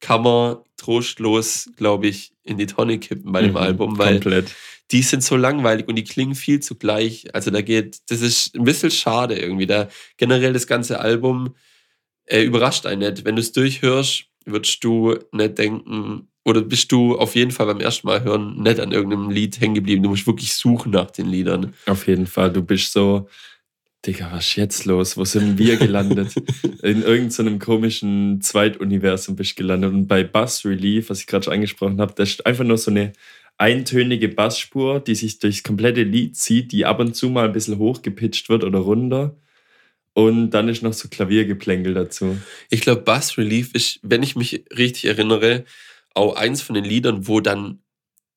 [0.00, 4.54] kann man trostlos, glaube ich, in die Tonne kippen bei dem Mhm, Album, weil Komplett.
[4.90, 7.26] die sind so langweilig und die klingen viel zu gleich.
[7.34, 9.66] Also da geht, das ist ein bisschen schade irgendwie.
[9.66, 11.54] Da generell das ganze Album
[12.26, 13.24] äh, überrascht einen nicht.
[13.24, 17.80] Wenn du es durchhörst, würdest du nicht denken, oder bist du auf jeden Fall beim
[17.80, 20.02] ersten Mal hören nicht an irgendeinem Lied hängen geblieben.
[20.02, 21.72] Du musst wirklich suchen nach den Liedern.
[21.86, 22.52] Auf jeden Fall.
[22.52, 23.28] Du bist so,
[24.06, 25.16] Digga, was ist jetzt los?
[25.16, 26.34] Wo sind wir gelandet?
[26.82, 29.92] In irgendeinem komischen Zweituniversum bist du gelandet.
[29.92, 32.90] Und bei Bass Relief, was ich gerade schon angesprochen habe, das ist einfach nur so
[32.90, 33.12] eine
[33.56, 37.78] eintönige Bassspur, die sich durchs komplette Lied zieht, die ab und zu mal ein bisschen
[37.78, 39.36] hochgepitcht wird oder runter.
[40.14, 42.38] Und dann ist noch so Klaviergeplänkel dazu.
[42.70, 45.64] Ich glaube, Bass Relief ist, wenn ich mich richtig erinnere,
[46.14, 47.80] auch eins von den Liedern, wo dann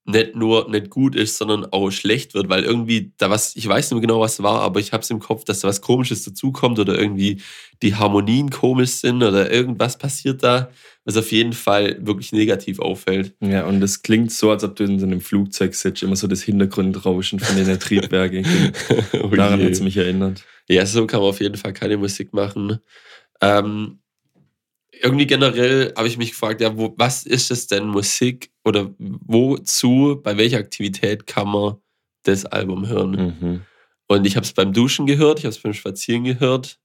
[0.08, 3.92] nicht nur nicht gut ist, sondern auch schlecht wird, weil irgendwie da was, ich weiß
[3.92, 6.24] nicht mehr genau, was war, aber ich habe es im Kopf, dass da was Komisches
[6.24, 7.42] dazukommt oder irgendwie
[7.82, 10.70] die Harmonien komisch sind oder irgendwas passiert da,
[11.04, 13.36] was auf jeden Fall wirklich negativ auffällt.
[13.42, 16.28] Ja, und es klingt so, als ob du in so einem Flugzeug sitzt, immer so
[16.28, 18.46] das Hintergrundrauschen von den Triebwerken.
[19.22, 20.46] Oh Daran hat es mich erinnert.
[20.70, 22.80] Ja, so kann man auf jeden Fall keine Musik machen.
[23.42, 24.00] Ähm,
[25.02, 30.20] irgendwie generell habe ich mich gefragt, ja, wo, was ist es denn Musik oder wozu,
[30.24, 31.76] bei welcher Aktivität kann man
[32.24, 33.12] das Album hören?
[33.12, 33.62] Mhm.
[34.08, 36.80] Und ich habe es beim Duschen gehört, ich habe es beim Spazieren gehört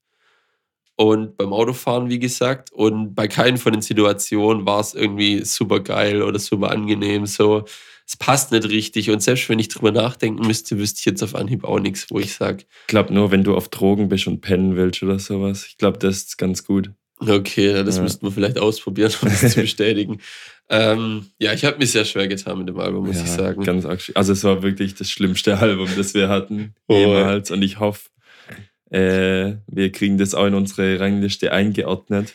[0.95, 2.71] und beim Autofahren, wie gesagt.
[2.71, 7.25] Und bei keinen von den Situationen war es irgendwie super geil oder super angenehm.
[7.25, 7.65] So,
[8.05, 9.09] es passt nicht richtig.
[9.09, 12.19] Und selbst wenn ich drüber nachdenken müsste, wüsste ich jetzt auf Anhieb auch nichts, wo
[12.19, 15.65] ich sage, Ich glaube nur, wenn du auf Drogen bist und pennen willst oder sowas.
[15.67, 16.91] Ich glaube, das ist ganz gut.
[17.29, 18.03] Okay, das Ja.
[18.03, 20.19] müssten wir vielleicht ausprobieren, um das zu bestätigen.
[20.69, 23.63] Ähm, ja, ich habe mich sehr schwer getan mit dem Album, muss Ja, ich sagen.
[23.63, 26.95] Ganz arg also es war wirklich das schlimmste Album, das wir hatten Oh.
[26.97, 27.51] jemals.
[27.51, 28.09] Und ich hoffe,
[28.89, 32.33] äh, wir kriegen das auch in unsere Rangliste eingeordnet.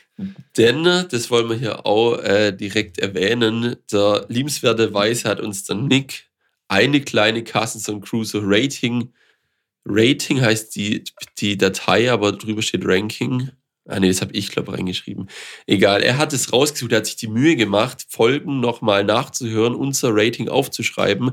[0.57, 5.77] Denn, das wollen wir hier auch äh, direkt erwähnen, der liebenswerte Weise hat uns der
[5.77, 6.25] Nick
[6.69, 9.13] eine kleine Carstenson Crusoe Rating
[9.91, 11.03] Rating heißt die,
[11.39, 13.51] die Datei, aber drüber steht Ranking.
[13.89, 15.29] Ah nee, das habe ich, glaube reingeschrieben.
[15.67, 20.11] Egal, er hat es rausgesucht, er hat sich die Mühe gemacht, Folgen nochmal nachzuhören, unser
[20.13, 21.33] Rating aufzuschreiben.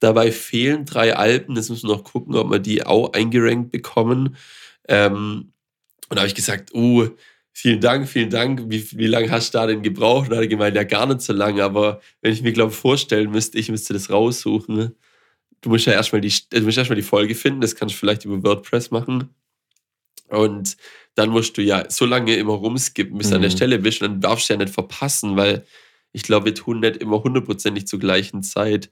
[0.00, 4.36] Dabei fehlen drei Alben, das müssen wir noch gucken, ob wir die auch eingerankt bekommen.
[4.88, 5.52] Ähm,
[6.08, 7.06] und da habe ich gesagt, oh,
[7.52, 8.64] vielen Dank, vielen Dank.
[8.68, 10.24] Wie, wie lange hast du da denn gebraucht?
[10.24, 11.62] Und da hat er gemeint, ja, gar nicht so lange.
[11.62, 14.96] Aber wenn ich mir, glaube vorstellen müsste, ich müsste das raussuchen.
[15.60, 17.60] Du musst ja erstmal die, du erstmal die Folge finden.
[17.60, 19.28] Das kannst du vielleicht über WordPress machen.
[20.30, 20.76] Und
[21.14, 23.56] dann musst du ja so lange immer rumskippen, bis du an der Mhm.
[23.56, 24.00] Stelle bist.
[24.02, 25.64] Und dann darfst du ja nicht verpassen, weil
[26.12, 28.90] ich glaube, wir tun nicht immer hundertprozentig zur gleichen Zeit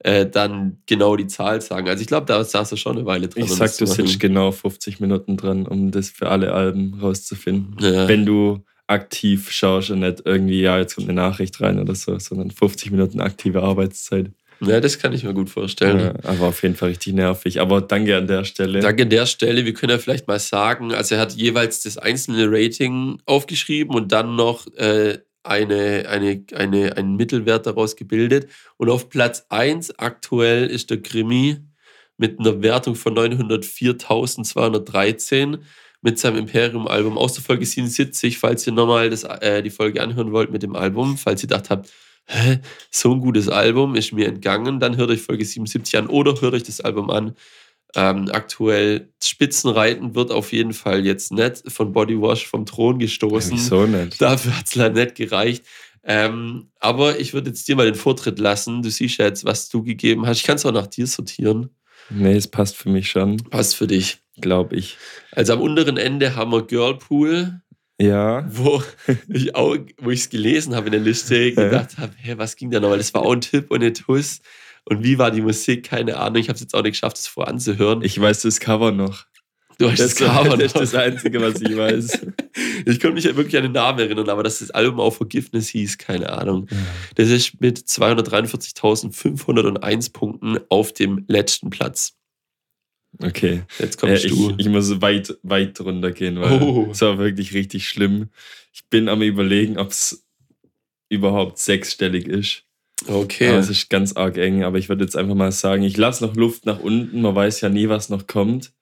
[0.00, 1.88] äh, dann genau die Zahl sagen.
[1.88, 3.44] Also ich glaube, da saß du schon eine Weile dran.
[3.44, 7.76] Ich um sag, du sitzt genau 50 Minuten dran, um das für alle Alben rauszufinden.
[7.80, 8.06] Ja.
[8.06, 12.18] Wenn du aktiv schaust und nicht irgendwie, ja, jetzt kommt eine Nachricht rein oder so,
[12.18, 14.30] sondern 50 Minuten aktive Arbeitszeit.
[14.60, 16.00] Ja, das kann ich mir gut vorstellen.
[16.00, 17.60] Ja, aber auf jeden Fall richtig nervig.
[17.60, 18.80] Aber danke an der Stelle.
[18.80, 19.64] Danke an der Stelle.
[19.64, 24.12] Wir können ja vielleicht mal sagen, also er hat jeweils das einzelne Rating aufgeschrieben und
[24.12, 28.48] dann noch äh, eine, eine, eine, einen Mittelwert daraus gebildet.
[28.76, 31.56] Und auf Platz 1 aktuell ist der Krimi
[32.16, 35.58] mit einer Wertung von 904.213
[36.00, 38.38] mit seinem Imperium-Album aus der Folge 77.
[38.38, 41.68] Falls ihr nochmal das, äh, die Folge anhören wollt mit dem Album, falls ihr gedacht
[41.70, 41.90] habt,
[42.26, 42.60] hä,
[42.90, 46.54] so ein gutes Album ist mir entgangen, dann hört euch Folge 77 an oder hört
[46.54, 47.34] euch das Album an.
[47.94, 53.52] Ähm, aktuell Spitzenreiten wird auf jeden Fall jetzt nicht von Bodywash vom Thron gestoßen.
[53.52, 54.20] Wieso nicht?
[54.20, 55.64] Dafür hat es leider nicht gereicht.
[56.04, 58.82] Ähm, aber ich würde jetzt dir mal den Vortritt lassen.
[58.82, 60.38] Du siehst ja jetzt, was du gegeben hast.
[60.38, 61.70] Ich kann es auch nach dir sortieren.
[62.10, 64.18] Nee, es passt für mich schon, Passt für dich.
[64.40, 64.96] glaube ich.
[65.32, 67.60] Also am unteren Ende haben wir Girlpool,
[68.00, 68.82] Ja, wo
[69.28, 72.70] ich auch, wo ich es gelesen habe in der Liste, gedacht habe, hä, was ging
[72.70, 72.90] da noch?
[72.90, 74.40] Weil das war auch ein Tipp und ein Tuss.
[74.84, 75.88] Und wie war die Musik?
[75.88, 76.36] Keine Ahnung.
[76.36, 78.02] Ich habe es jetzt auch nicht geschafft, es voranzuhören.
[78.02, 79.24] ich weiß das Cover noch.
[79.78, 80.82] du hast Das, das Cover das ist noch.
[80.82, 82.26] das Einzige, was ich weiß.
[82.86, 85.68] Ich konnte mich ja wirklich an den Namen erinnern, aber dass das Album auch Forgiveness
[85.68, 86.68] hieß, keine Ahnung.
[87.16, 92.15] Das ist mit 243.501 Punkten auf dem letzten Platz.
[93.22, 93.62] Okay.
[93.78, 94.54] Jetzt Äh, kommst ich, du.
[94.58, 96.88] ich muss weit, weit drunter gehen, weil Oh.
[96.90, 98.28] es war wirklich richtig schlimm.
[98.72, 100.26] Ich bin am überlegen, ob es
[101.08, 102.64] überhaupt sechsstellig ist.
[103.06, 103.48] Aber okay.
[103.56, 104.64] es ist ganz arg eng.
[104.64, 107.20] Aber ich würde jetzt einfach mal sagen, ich lasse noch Luft nach unten.
[107.22, 108.72] Man weiß ja nie, was noch kommt.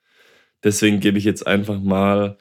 [0.62, 2.38] Deswegen gebe ich jetzt einfach mal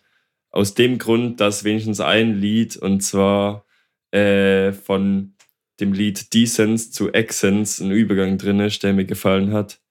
[0.52, 3.66] aus dem Grund, dass wenigstens ein Lied, und zwar
[4.12, 5.34] äh, von
[5.80, 9.82] dem Lied Decence zu Accents ein Übergang drin ist, der mir gefallen hat,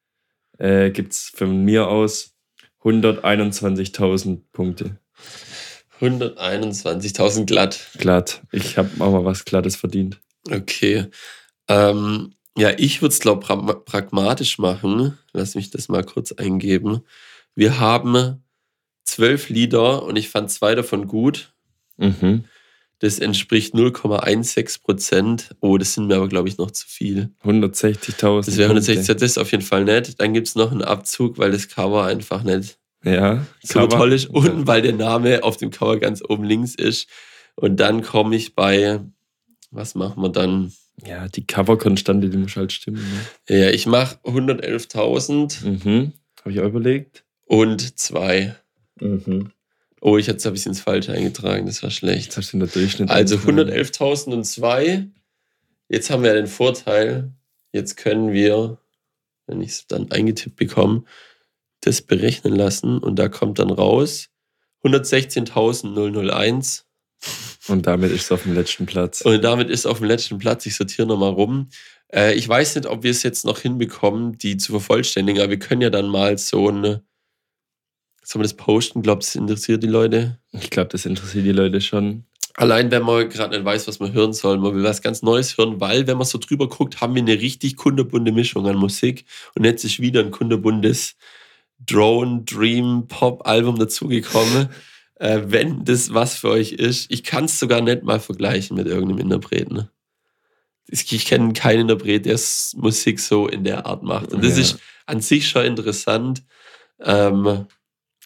[0.63, 2.35] äh, gibt es von mir aus
[2.85, 4.99] 121.000 Punkte.
[6.01, 7.91] 121.000 glatt.
[7.99, 8.43] Glatt.
[8.53, 10.21] Ich habe auch mal was Glattes verdient.
[10.51, 11.07] Okay.
[11.69, 15.19] Ähm, ja, ich würde es, glaube ich, pragmatisch machen.
[15.33, 17.03] Lass mich das mal kurz eingeben.
[17.55, 18.43] Wir haben
[19.05, 21.53] zwölf Lieder und ich fand zwei davon gut.
[21.97, 22.45] Mhm.
[23.03, 25.57] Das entspricht 0,16 Prozent.
[25.61, 27.31] Oh, das sind mir aber, glaube ich, noch zu viel.
[27.45, 28.47] 160.000.
[28.47, 29.15] Das wäre 160, Punkte.
[29.17, 30.21] das ist auf jeden Fall nett.
[30.21, 33.45] Dann gibt es noch einen Abzug, weil das Cover einfach nicht Ja.
[33.63, 33.89] so Cover.
[33.97, 37.09] toll ist und weil der Name auf dem Cover ganz oben links ist.
[37.57, 39.01] Und dann komme ich bei,
[39.73, 40.73] was machen wir dann?
[41.05, 43.03] Ja, die Coverkonstante, die muss halt stimmen.
[43.49, 43.59] Ne?
[43.63, 46.13] Ja, ich mache 111.000 Mhm.
[46.41, 47.25] Habe ich auch überlegt.
[47.47, 48.55] und zwei.
[49.01, 49.51] Mhm.
[50.05, 52.37] Oh, ich hatte es ein bisschen ins Falsche eingetragen, das war schlecht.
[52.37, 53.09] hast du den Durchschnitt.
[53.09, 53.71] Also eingetragen.
[53.71, 55.07] 111.000 und zwei.
[55.89, 57.31] Jetzt haben wir ja den Vorteil,
[57.73, 58.79] jetzt können wir,
[59.47, 61.05] wenn ich es dann eingetippt bekomme,
[61.83, 64.29] das berechnen lassen und da kommt dann raus
[64.83, 66.83] 116.001
[67.69, 69.21] Und damit ist es auf dem letzten Platz.
[69.21, 71.69] und damit ist auf dem letzten Platz, ich sortiere nochmal rum.
[72.13, 75.61] Äh, ich weiß nicht, ob wir es jetzt noch hinbekommen, die zu vervollständigen, aber wir
[75.61, 77.03] können ja dann mal so ein,
[78.23, 79.03] sollen wir das posten?
[79.03, 80.39] Glaubt, das interessiert die Leute?
[80.53, 82.25] Ich glaube, das interessiert die Leute schon.
[82.55, 85.57] Allein wenn man gerade nicht weiß, was man hören soll, man will was ganz Neues
[85.57, 89.25] hören, weil wenn man so drüber guckt, haben wir eine richtig kunderbunte Mischung an Musik
[89.55, 91.17] und jetzt ist wieder ein kunderbuntes
[91.85, 94.69] Drone Dream Pop Album dazugekommen.
[95.17, 98.87] äh, wenn das was für euch ist, ich kann es sogar nicht mal vergleichen mit
[98.87, 99.89] irgendeinem Interpreten.
[100.89, 102.39] Ich, ich kenne keinen Interpret, der
[102.77, 104.33] Musik so in der Art macht.
[104.33, 104.63] Und das Ja.
[104.63, 106.43] ist an sich schon interessant.
[107.01, 107.67] Ähm,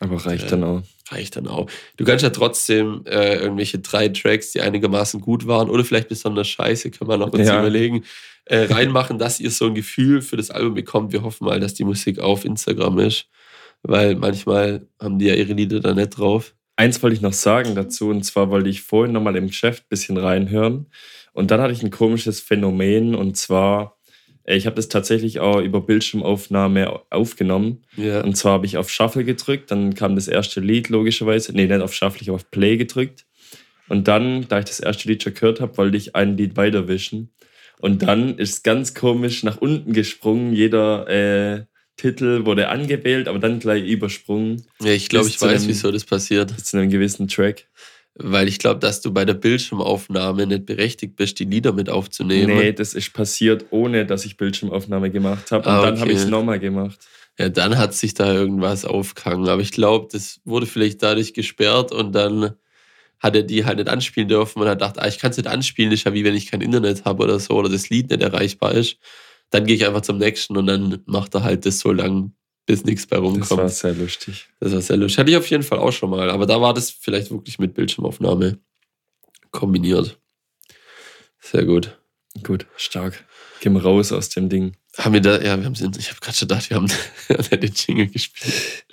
[0.00, 0.50] Aber reicht Ja.
[0.50, 0.82] dann auch.
[1.11, 1.70] reicht dann auch.
[1.96, 6.48] Du kannst ja trotzdem äh, irgendwelche drei Tracks, die einigermaßen gut waren oder vielleicht besonders
[6.48, 7.59] scheiße, können wir noch uns Ja.
[7.61, 8.04] überlegen,
[8.44, 11.12] äh, reinmachen, dass ihr so ein Gefühl für das Album bekommt.
[11.12, 13.26] Wir hoffen mal, dass die Musik auf Instagram ist,
[13.82, 16.54] weil manchmal haben die ja ihre Lieder da nicht drauf.
[16.76, 19.88] Eins wollte ich noch sagen dazu, und zwar wollte ich vorhin nochmal im Geschäft ein
[19.88, 20.87] bisschen reinhören.
[21.32, 23.95] Und dann hatte ich ein komisches Phänomen, und zwar Äh,
[24.48, 27.82] Ich habe das tatsächlich auch über Bildschirmaufnahme aufgenommen.
[27.96, 28.22] Ja.
[28.22, 31.52] Und zwar habe ich auf Shuffle gedrückt, dann kam das erste Lied logischerweise.
[31.52, 33.24] Nee, nicht auf Shuffle, ich habe auf Play gedrückt.
[33.88, 37.30] Und dann, da ich das erste Lied schon gehört habe, wollte ich ein Lied weiterwischen.
[37.78, 40.52] Und dann ist es ganz komisch nach unten gesprungen.
[40.52, 41.64] Jeder äh,
[41.96, 46.04] Titel wurde angewählt, aber dann gleich übersprungen ja, ich glaube, ich weiß, dem- wieso das
[46.04, 46.50] passiert.
[46.61, 47.66] zu einem gewissen Track.
[48.18, 52.57] Weil ich glaube, dass du bei der Bildschirmaufnahme nicht berechtigt bist, die Lieder mit aufzunehmen.
[52.57, 55.68] Nee, das ist passiert, ohne dass ich Bildschirmaufnahme gemacht habe.
[55.68, 56.31] Und Ah, dann habe ich es okay.
[56.31, 56.98] nochmal gemacht.
[57.38, 59.48] Ja, dann hat sich da irgendwas aufgehangen.
[59.48, 62.52] Aber ich glaube, das wurde vielleicht dadurch gesperrt und dann
[63.18, 65.48] hat er die halt nicht anspielen dürfen und hat gedacht, ah, ich kann es nicht
[65.48, 68.11] anspielen, das ist ja wie wenn ich kein Internet habe oder so oder das Lied
[68.11, 68.96] nicht erreichbar ist.
[69.50, 72.33] Dann gehe ich einfach zum nächsten und dann macht er halt das so lang,
[72.66, 73.61] bis nichts bei Das rumkommt.
[73.62, 74.48] war sehr lustig.
[74.61, 75.18] Das war sehr lustig.
[75.18, 76.31] Hatte ich auf jeden Fall auch schon mal.
[76.31, 78.59] Aber da war das vielleicht wirklich mit Bildschirmaufnahme
[79.52, 80.18] kombiniert.
[81.40, 81.98] Sehr gut.
[82.42, 83.24] Gut, stark.
[83.61, 84.76] Gehen wir raus aus dem Ding.
[84.98, 86.88] Haben wir da, ja, wir haben ich habe gerade schon gedacht, wir haben
[87.61, 88.85] den Jingle gespielt.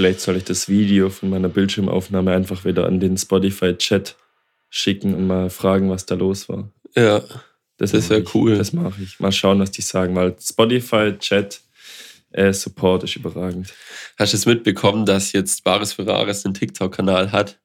[0.00, 4.16] Vielleicht soll ich das Video von meiner Bildschirmaufnahme einfach wieder an den Spotify-Chat
[4.70, 6.72] schicken und mal fragen, was da los war.
[6.96, 7.18] Ja,
[7.76, 8.34] Das, Das mach wär ich.
[8.34, 8.56] cool.
[8.56, 9.20] Das mache ich.
[9.20, 11.60] Mal schauen, was die sagen, weil Spotify-Chat
[12.32, 13.74] äh, Support ist überragend.
[14.18, 17.58] Hast du es mitbekommen, dass jetzt Bares Ferraris einen TikTok-Kanal hat?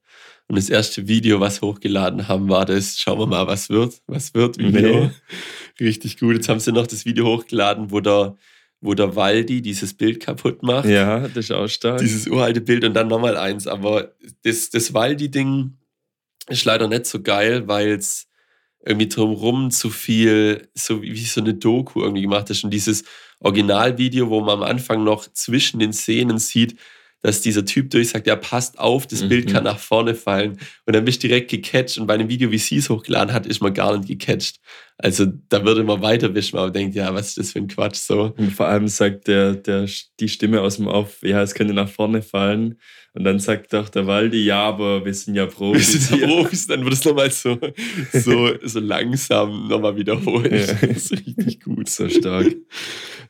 [0.50, 4.34] Und das erste Video, was hochgeladen haben, war das, schauen wir mal, was wird, was
[4.34, 5.06] wird Video.
[5.06, 5.12] Nee.
[5.86, 6.36] Richtig gut.
[6.36, 8.36] Jetzt haben sie noch das Video hochgeladen, wo der,
[8.82, 10.88] wo der Waldi dieses Bild kaputt macht.
[10.88, 12.00] Ja, das ist auch stark.
[12.00, 13.68] Dieses uralte Bild und dann nochmal eins.
[13.68, 15.78] Aber das, das Waldi-Ding
[16.48, 18.28] ist leider nicht so geil, weil es
[18.86, 22.64] irgendwie drumrum zu viel, so wie, wie so eine Doku irgendwie gemacht ist.
[22.64, 23.04] Und dieses
[23.40, 26.78] Originalvideo, wo man am Anfang noch zwischen den Szenen sieht,
[27.26, 29.52] dass dieser Typ durchsagt, ja, passt auf, das Bild Mhm.
[29.52, 30.60] kann nach vorne fallen.
[30.86, 31.98] Und dann bist du direkt gecatcht.
[31.98, 34.58] Und bei einem Video, wie sie es hochgeladen hat, ist man gar nicht gecatcht.
[35.00, 38.34] Also da würde man weiterwischen, aber denkt, ja, was ist das für ein Quatsch so.
[38.38, 41.90] Und vor allem sagt der, der, die Stimme aus dem Off, ja, es könnte nach
[41.90, 42.76] vorne fallen.
[43.14, 46.08] Und dann sagt doch der Waldi, ja, aber wir sind ja Wir Profis.
[46.10, 46.28] sind ja.
[46.28, 47.58] Profis, dann wird es nochmal so,
[48.14, 50.52] so, so langsam nochmal wiederholt.
[50.52, 50.74] Ja.
[50.88, 51.90] Das ist richtig gut.
[51.90, 52.54] So stark.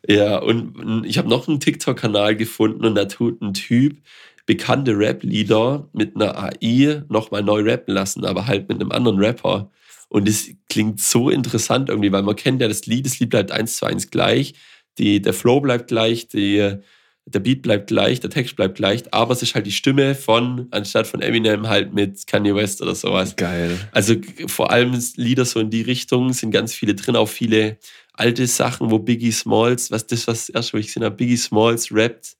[0.08, 3.98] Ja, und ich habe noch einen TikTok-Kanal gefunden und da tut ein Typ
[4.46, 9.72] bekannte Rap-Lieder mit einer AI nochmal neu rappen lassen, aber halt mit einem anderen Rapper.
[10.08, 13.52] Und das klingt so interessant irgendwie, weil man kennt ja das Lied, das Lied bleibt
[13.52, 14.54] eins zu eins gleich,
[15.00, 16.78] die, der Flow bleibt gleich, die,
[17.26, 20.68] der Beat bleibt gleich, der Text bleibt gleich, aber es ist halt die Stimme von,
[20.72, 23.36] anstatt von Eminem halt mit Kanye West oder sowas.
[23.36, 23.78] Geil.
[23.92, 27.78] Also vor allem Lieder so in die Richtung sind ganz viele drin, auch viele
[28.14, 31.92] alte Sachen, wo Biggie Smalls, was das was erst, wo ich gesehen habe, Biggie Smalls
[31.92, 32.38] rappt.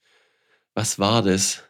[0.76, 1.64] Was war das?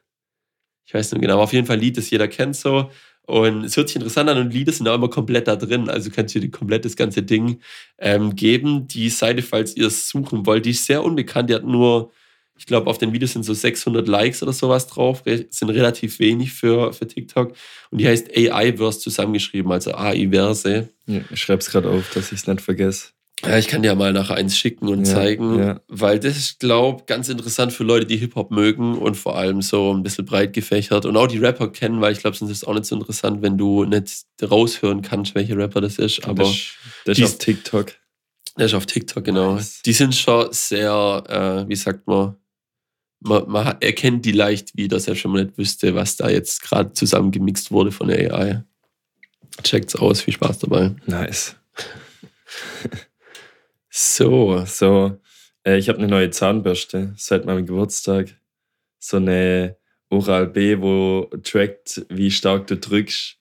[0.86, 2.92] Ich weiß nicht genau, aber auf jeden Fall ein Lied, das jeder kennt so.
[3.28, 5.90] Und es hört sich interessant an und Lieder sind auch immer komplett da drin.
[5.90, 7.60] Also könnt ihr dir komplett das ganze Ding
[7.98, 8.88] ähm, geben.
[8.88, 11.50] Die Seite, falls ihr es suchen wollt, die ist sehr unbekannt.
[11.50, 12.12] Die hat nur,
[12.58, 15.24] ich glaube, auf den Videos sind so 600 Likes oder sowas drauf.
[15.50, 17.54] Sind relativ wenig für, für TikTok.
[17.92, 20.90] Und die heißt AI-Verse zusammengeschrieben, also AI-Verse.
[21.08, 23.10] Ja, ich schreib's gerade auf, dass ich es nicht vergesse.
[23.46, 25.82] Ja, ich kann dir mal nachher eins schicken und Ja, zeigen, ja.
[25.90, 29.94] weil das ist, glaube ganz interessant für Leute, die Hip-Hop mögen und vor allem so
[29.94, 32.64] ein bisschen breit gefächert und auch die Rapper kennen, weil ich glaube, sonst ist es
[32.64, 36.24] auch nicht so interessant, wenn du nicht raushören kannst, welcher Rapper das ist.
[36.26, 36.74] Aber das, ist-
[37.06, 37.92] das die- ist auf TikTok.
[38.58, 39.56] der ist auf TikTok, genau.
[39.56, 39.82] Nice.
[39.86, 42.38] Die sind schon sehr, äh, wie sagt man,
[43.20, 46.94] man, man erkennt die leicht wieder, selbst wenn man nicht wüsste, was da jetzt gerade
[46.94, 48.64] zusammengemixt wurde von der AI.
[49.64, 50.96] Checkt's aus, viel Spaß dabei.
[51.06, 51.56] Nice.
[53.98, 55.22] So, So,
[55.66, 58.36] äh, ich habe eine neue Zahnbürste seit meinem Geburtstag.
[59.00, 59.78] So eine
[60.10, 63.38] Oral-B, wo trackt, wie stark du drückst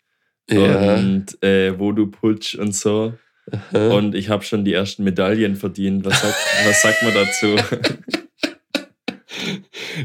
[0.49, 0.95] ja.
[0.95, 3.15] und äh, wo du putsch und so.
[3.73, 3.89] Hä?
[3.89, 6.05] Und ich habe schon die ersten Medaillen verdient.
[6.05, 7.57] Was sagt, was sagt man dazu?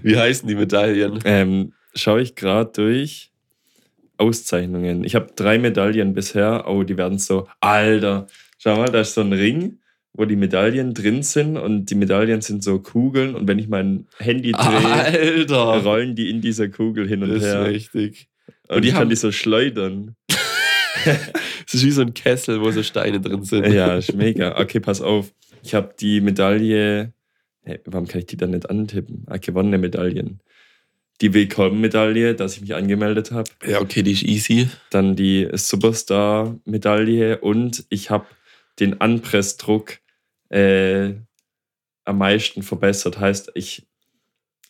[0.04, 1.20] Wie heißen die Medaillen?
[1.26, 3.32] ähm, Schaue ich gerade durch.
[4.18, 5.04] Auszeichnungen.
[5.06, 6.66] Ich habe drei Medaillen bisher.
[6.68, 7.48] Oh, die werden so.
[7.62, 8.28] Alter,
[8.58, 9.80] schau mal, da ist so ein Ring,
[10.14, 14.08] wo die Medaillen drin sind und die Medaillen sind so Kugeln und wenn ich mein
[14.18, 15.84] Handy drehe, Alter!
[15.84, 17.66] rollen die in dieser Kugel hin und Das ist her.
[17.66, 18.28] richtig.
[18.68, 20.16] Und, Und die ich kann die so schleudern.
[21.06, 23.68] Das ist wie so ein Kessel, wo so Steine drin sind.
[23.72, 24.60] Ja, ist mega.
[24.60, 25.32] Okay, pass auf.
[25.64, 27.14] Ich habe die Medaille.
[27.70, 29.26] Hey, warum kann ich die dann nicht antippen?
[29.28, 30.40] Ah, gewonnene Medaillen.
[31.22, 33.48] die Willkommen-Medaille, dass ich mich angemeldet habe.
[33.64, 34.70] Ja, okay, die ist easy.
[34.90, 38.26] Dann die Superstar-Medaille und ich habe
[38.80, 40.00] den Anpressdruck
[40.50, 41.14] äh,
[42.06, 43.20] am meisten verbessert.
[43.20, 43.86] Heißt, ich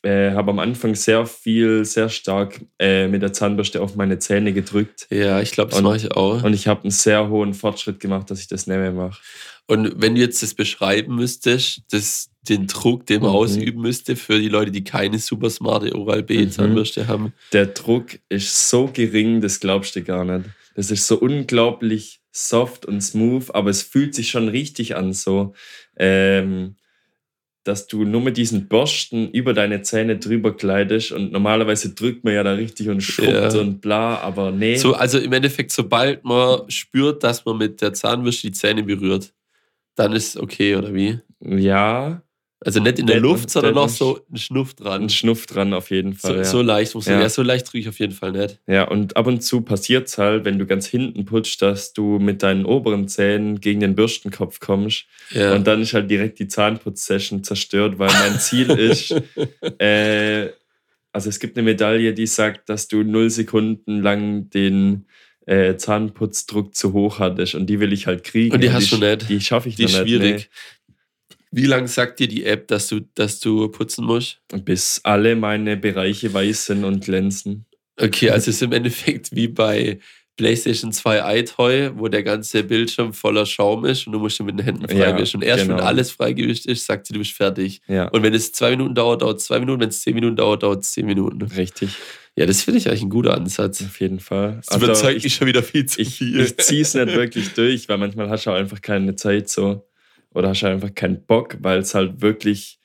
[0.01, 4.51] äh, habe am Anfang sehr viel, sehr stark äh, mit der Zahnbürste auf meine Zähne
[4.51, 5.07] gedrückt.
[5.09, 6.43] Ja, ich glaube, das mache ich auch.
[6.43, 9.21] Und ich habe einen sehr hohen Fortschritt gemacht, dass ich das nicht mehr mache.
[9.69, 13.35] Und wenn du jetzt das beschreiben müsstest, das, den Druck, den man Mhm.
[13.37, 17.33] ausüben müsste für die Leute, die keine super smarte Oral-B-Zahnbürste haben.
[17.53, 20.49] Der Druck ist so gering, das glaubst du gar nicht.
[20.75, 25.53] Das ist so unglaublich soft und smooth, aber es fühlt sich schon richtig an, so,
[25.97, 26.75] ähm,
[27.63, 32.33] dass du nur mit diesen Borsten über deine Zähne drüber kleidest und normalerweise drückt man
[32.33, 33.59] ja da richtig und schrubbt Ja.
[33.59, 34.77] und bla, aber nee.
[34.77, 39.33] So, also im Endeffekt, sobald man spürt, dass man mit der Zahnbürste die Zähne berührt,
[39.99, 41.19] dann ist okay, oder wie?
[41.41, 42.21] ja,
[42.61, 45.03] Also nicht in der Der- Luft, sondern der- noch so ein Schnuff dran.
[45.03, 46.31] ein Schnuff dran auf jeden Fall.
[46.31, 46.43] So, ja.
[46.43, 47.05] so leicht muss.
[47.05, 47.17] Ja.
[47.21, 48.59] Ja, so leicht drücke ich auf jeden Fall nicht.
[48.67, 52.19] Ja, und ab und zu passiert es halt, wenn du ganz hinten putzt, dass du
[52.19, 55.05] mit deinen oberen Zähnen gegen den Bürstenkopf kommst.
[55.31, 55.55] Ja.
[55.55, 59.11] Und dann ist halt direkt die Zahnputz-Session zerstört, weil mein Ziel ist,
[59.79, 60.49] äh,
[61.13, 65.05] also es gibt eine Medaille, die sagt, dass du null Sekunden lang den
[65.49, 67.55] äh, Zahnputzdruck zu hoch hattest.
[67.55, 68.53] Und die will ich halt kriegen.
[68.53, 69.27] Und die hast du nicht.
[69.29, 70.07] Die schaffe ich die noch ist nicht.
[70.07, 70.49] schwierig.
[71.51, 74.41] Wie lange sagt dir die App, dass du, dass du putzen musst?
[74.53, 74.61] Nee.
[74.61, 77.65] Bis alle meine Bereiche weiß sind und glänzen.
[77.99, 79.99] Okay, also es ist im Endeffekt wie bei
[80.39, 84.57] PlayStation 2 iToy, wo der ganze Bildschirm voller Schaum ist und du musst ihn mit
[84.57, 85.41] den Händen Ja, freiwischen.
[85.41, 85.83] Und erst wenn genau.
[85.83, 87.81] alles freigewischt ist, sagt sie, du bist fertig.
[87.89, 89.81] Ja, Und wenn es zwei Minuten dauert, dauert es zwei Minuten.
[89.81, 91.41] Wenn es zehn Minuten dauert, dauert es zehn Minuten.
[91.41, 91.89] richtig.
[92.37, 93.81] Ja, das finde ich eigentlich ein guter Ansatz.
[93.81, 94.61] Auf jeden Fall.
[94.65, 96.39] Das überzeugt ich, mich schon wieder viel zu ich, viel.
[96.39, 99.85] ich ziehe es nicht wirklich durch, weil manchmal hast du auch einfach keine Zeit so.
[100.33, 102.78] Oder hast du einfach keinen Bock, weil es halt wirklich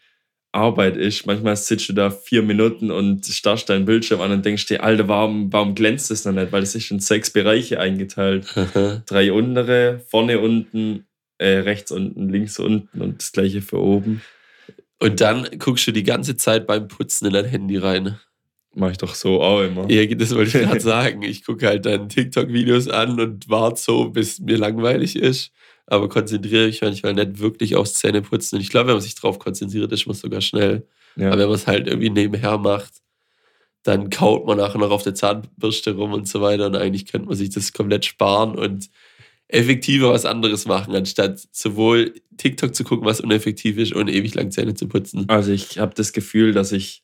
[0.55, 1.27] Arbeit ist.
[1.27, 5.09] Manchmal sitzt du da vier Minuten und starrst deinen Bildschirm an und denkst dir, Alter,
[5.09, 6.53] warum, warum glänzt das noch nicht?
[6.53, 8.47] Weil es ist in sechs Bereiche eingeteilt.
[9.07, 11.07] Drei untere, vorne unten,
[11.39, 14.23] äh, rechts unten, links unten und das gleiche für oben.
[15.01, 18.19] Und dann guckst du die ganze Zeit beim Putzen in dein Handy rein.
[18.77, 19.91] Mach ich doch so auch immer.
[19.91, 21.23] Ja, das wollte ich gerade sagen.
[21.23, 25.53] Ich gucke halt dann TikTok-Videos an und warte so, bis mir langweilig ist.
[25.87, 28.57] Aber konzentriere mich manchmal nicht wirklich aufs Zähneputzen.
[28.57, 30.87] Und ich glaube, wenn man sich drauf konzentriert, ist man sogar schnell.
[31.17, 31.29] Ja.
[31.29, 32.93] Aber wenn man es halt irgendwie nebenher macht,
[33.83, 36.67] dann kaut man nachher noch auf der Zahnbürste rum und so weiter.
[36.67, 38.89] Und eigentlich könnte man sich das komplett sparen und
[39.49, 44.51] effektiver was anderes machen, anstatt sowohl TikTok zu gucken, was uneffektiv ist, und ewig lang
[44.51, 45.27] Zähne zu putzen.
[45.29, 47.03] Also ich habe das Gefühl, dass ich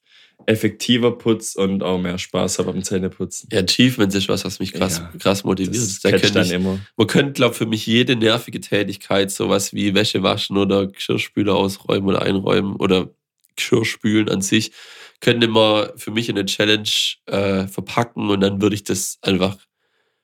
[0.50, 3.48] effektiver putze und auch mehr Spaß habe am Zähneputzen.
[3.52, 5.76] Ja, Achievements ist was, was mich krass, Ja, krass motiviert.
[5.76, 6.80] Das Da könnte ich, immer.
[6.96, 12.08] man könnte, glaube für mich jede nervige Tätigkeit, sowas wie Wäsche waschen oder Geschirrspüler ausräumen
[12.08, 13.10] oder einräumen oder
[13.56, 14.72] Geschirrspülen an sich,
[15.20, 16.88] könnte man für mich in eine Challenge
[17.26, 19.56] äh, verpacken und dann würde ich das einfach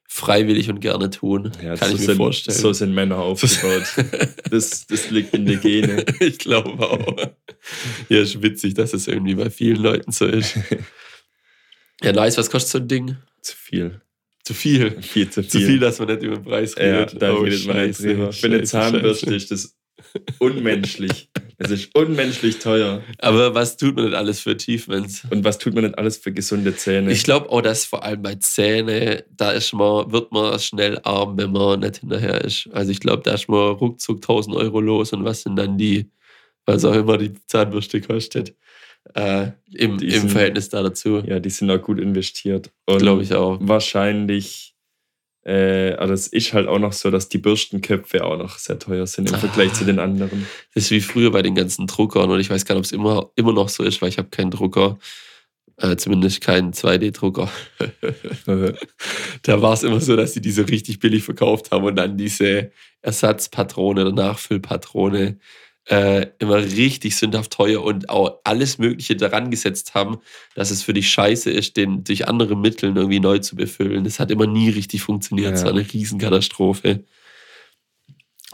[0.09, 1.52] freiwillig und gerne tun.
[1.62, 2.59] Ja, Kann so ich mir sind, vorstellen.
[2.59, 3.84] So sind Männer aufgebaut.
[4.50, 6.04] das, das liegt in der Gene.
[6.20, 7.16] ich glaube auch.
[8.09, 10.57] Ja, ist witzig, dass es irgendwie bei vielen Leuten so ist.
[12.02, 12.36] Ja, nice.
[12.36, 13.16] Was kostet so ein Ding?
[13.40, 14.02] Zu viel.
[14.44, 15.00] Zu viel.
[15.00, 15.50] Viel zu viel.
[15.50, 17.22] Zu viel, dass man nicht über den Preis Ja, redet.
[17.22, 18.32] da Oh, redet man nicht drüber.
[18.34, 19.74] Für eine Zahnbürste ist das
[20.38, 21.30] unmenschlich.
[21.59, 23.02] Es ist unmenschlich teuer.
[23.18, 25.22] Aber was tut man nicht alles für Achievements?
[25.30, 27.11] Und was tut man nicht alles für gesunde Zähne?
[27.11, 31.38] Ich glaube auch, dass vor allem bei Zähne, da ist man, wird man schnell arm,
[31.38, 32.68] wenn man nicht hinterher ist.
[32.72, 36.11] Also ich glaube, da ist man ruckzuck 1000 Euro los und was sind dann die,
[36.66, 38.54] was auch immer die Zahnbürste kostet,
[39.14, 41.22] äh, im, im sind- Verhältnis da dazu.
[41.26, 42.70] ja, die sind auch gut investiert.
[42.86, 43.59] Glaube ich auch.
[43.62, 44.74] wahrscheinlich,
[45.47, 49.07] äh, also es ist halt auch noch so, dass die Bürstenköpfe auch noch sehr teuer
[49.07, 50.44] sind im Vergleich zu den anderen.
[50.74, 52.92] Das ist wie früher bei den ganzen Druckern und ich weiß gar nicht, ob es
[52.92, 54.99] immer, immer noch so ist, weil ich habe keinen Drucker.
[55.78, 57.51] Äh, zumindest keinen 2D-Drucker.
[59.42, 62.72] da war es immer so, dass sie diese richtig billig verkauft haben und dann diese
[63.03, 65.38] Ersatzpatrone oder Nachfüllpatrone
[65.89, 70.18] äh, immer richtig sündhaft teuer und auch alles Mögliche daran gesetzt haben,
[70.55, 74.05] dass es für dich scheiße ist, den durch andere Mittel irgendwie neu zu befüllen.
[74.05, 75.55] Das hat immer nie richtig funktioniert.
[75.55, 75.66] Es Ja.
[75.66, 77.05] war eine Riesenkatastrophe.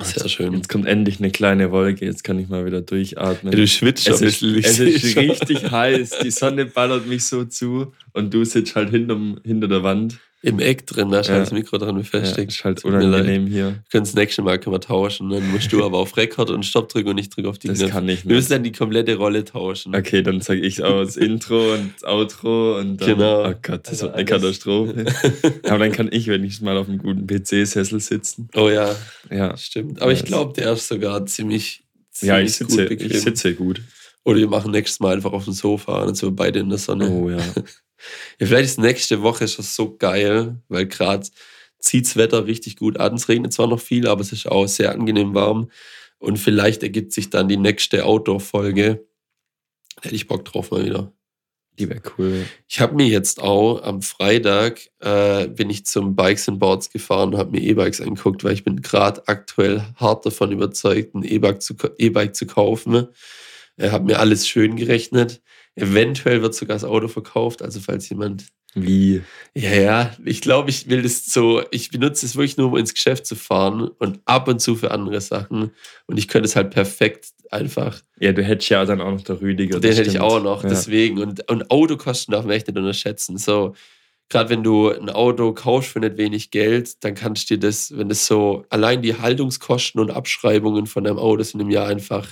[0.00, 0.54] Sehr schön.
[0.54, 3.52] Jetzt kommt endlich eine kleine Wolke, jetzt kann ich mal wieder durchatmen.
[3.52, 4.86] Du schwitzt schon es ein ist, bisschen.
[4.88, 9.38] es ist richtig heiß, die Sonne ballert mich so zu und du sitzt halt hinterm,
[9.44, 10.18] hinter der Wand.
[10.44, 11.34] Im Eck drin, da ist Ja.
[11.34, 12.50] halt das Mikro dran Ja, befestigt.
[12.50, 13.66] ist halt unangenehm hier.
[13.66, 15.30] Wir können das nächste Mal können wir tauschen.
[15.30, 17.78] Dann musst du aber auf Rekord und Stopp drücken und ich drücke auf die Das
[17.78, 17.92] Knöpfe.
[17.94, 18.34] kann ich Wir nicht.
[18.36, 19.94] müssen dann die komplette Rolle tauschen.
[19.94, 23.44] Okay, dann sage ich auch das Intro und das Outro und dann, Genau.
[23.48, 24.24] oh Gott, das Also wird eine.
[24.24, 25.04] Katastrophe.
[25.68, 28.48] Aber dann kann ich wenigstens mal auf einem guten PC-Sessel sitzen.
[28.56, 28.96] Oh ja,
[29.30, 30.02] Ja, stimmt.
[30.02, 33.10] Aber Ja, ich glaube, der ist sogar ziemlich, ziemlich ja ich, sitze, gut bequem.
[33.12, 33.80] ich sitze gut.
[34.24, 36.68] Oder wir machen nächstes Mal einfach auf dem Sofa und dann sind wir beide in
[36.68, 37.08] der Sonne.
[37.10, 37.38] Oh ja.
[38.38, 41.26] Ja, vielleicht ist nächste Woche schon so geil, weil gerade
[41.78, 43.14] zieht's Wetter richtig gut an.
[43.14, 45.70] Es regnet zwar noch viel, aber es ist auch sehr angenehm warm.
[46.18, 49.04] Und vielleicht ergibt sich dann die nächste Outdoor-Folge.
[50.00, 51.12] Hätte ich Bock drauf mal wieder.
[51.78, 52.46] Die wäre cool.
[52.68, 57.32] Ich habe mir jetzt auch am Freitag äh, bin ich zum Bikes and Boards gefahren
[57.32, 61.62] und habe mir E-Bikes angeguckt, weil ich bin gerade aktuell hart davon überzeugt, ein E-Bike
[61.62, 63.08] zu, E-Bike zu kaufen.
[63.78, 65.40] Ich habe mir alles schön gerechnet.
[65.74, 69.22] Eventuell wird sogar das Auto verkauft, also falls jemand Wie?
[69.54, 72.92] ja, ja, ich glaube, ich will das so, ich benutze es wirklich nur, um ins
[72.94, 75.70] Geschäft zu fahren und ab und zu für andere Sachen.
[76.06, 78.00] Und ich könnte es halt perfekt einfach.
[78.20, 79.80] Ja, du hättest ja dann auch noch der Rüdiger.
[79.80, 80.68] Den hätte ich auch noch, Ja.
[80.70, 81.18] deswegen.
[81.18, 83.36] Und, und Autokosten darf man echt nicht unterschätzen.
[83.38, 83.74] So,
[84.30, 87.96] gerade wenn du ein Auto kaufst für nicht wenig Geld, dann kannst du dir das,
[87.96, 92.28] wenn das so, allein die Haltungskosten und Abschreibungen von deinem Auto sind im Jahr einfach,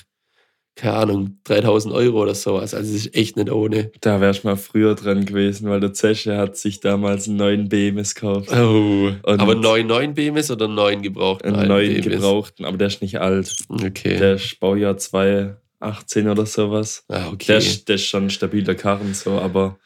[0.76, 2.72] keine Ahnung, 3000 Euro oder sowas.
[2.74, 3.90] Also, es ist echt nicht ohne.
[4.00, 7.68] Da wärst du mal früher dran gewesen, weil der Zesche hat sich damals einen neuen
[7.68, 8.50] BMS gekauft.
[8.52, 9.10] Oh.
[9.22, 11.54] Und- Aber 9,9 BMS oder 9 gebrauchten?
[11.54, 12.04] Einen neuen BMS?
[12.06, 13.54] gebrauchten, aber der ist nicht alt.
[13.68, 14.16] Okay.
[14.16, 17.04] Der ist Baujahr 2018 oder sowas.
[17.08, 17.46] ah, okay.
[17.48, 19.78] Der, ist, der ist schon ein stabiler Karren, so, aber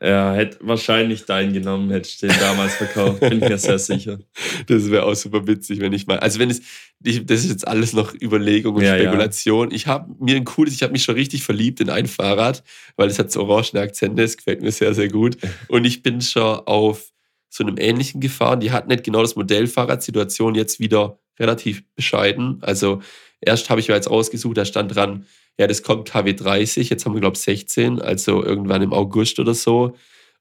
[0.00, 4.18] er hätte wahrscheinlich deinen genommen, hättest du den damals verkauft, bin mir sehr sicher.
[4.66, 6.18] Das wäre auch super witzig, wenn ich mal.
[6.18, 6.60] Also wenn es,
[7.02, 9.02] ich, das ist jetzt alles noch Überlegung und Ja, ja.
[9.04, 9.70] Spekulation.
[9.72, 12.62] Ich habe mir ein cooles, ich habe mich schon richtig verliebt in ein Fahrrad,
[12.96, 15.36] weil es hat so orangene Akzente, das gefällt mir sehr, sehr gut.
[15.68, 17.12] Und ich bin schon auf
[17.48, 18.60] so einem ähnlichen gefahren.
[18.60, 22.58] Die hatten nicht genau das Modellfahrrad, Situation jetzt wieder relativ bescheiden.
[22.60, 23.02] Also
[23.40, 25.26] erst habe ich mir jetzt ausgesucht, da stand dran,
[25.58, 29.38] ja, das kommt KW 30, jetzt haben wir, glaube ich, 16, also irgendwann im August
[29.40, 29.94] oder so.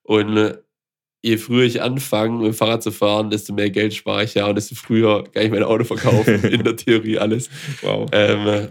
[0.03, 0.57] Und äh,
[1.23, 4.45] je früher ich anfange, mit dem Fahrrad zu fahren, desto mehr Geld spare ich ja
[4.47, 6.43] und desto früher kann ich mein Auto verkaufen.
[6.43, 7.49] in der Theorie alles.
[7.81, 8.07] Wow.
[8.11, 8.69] Ähm,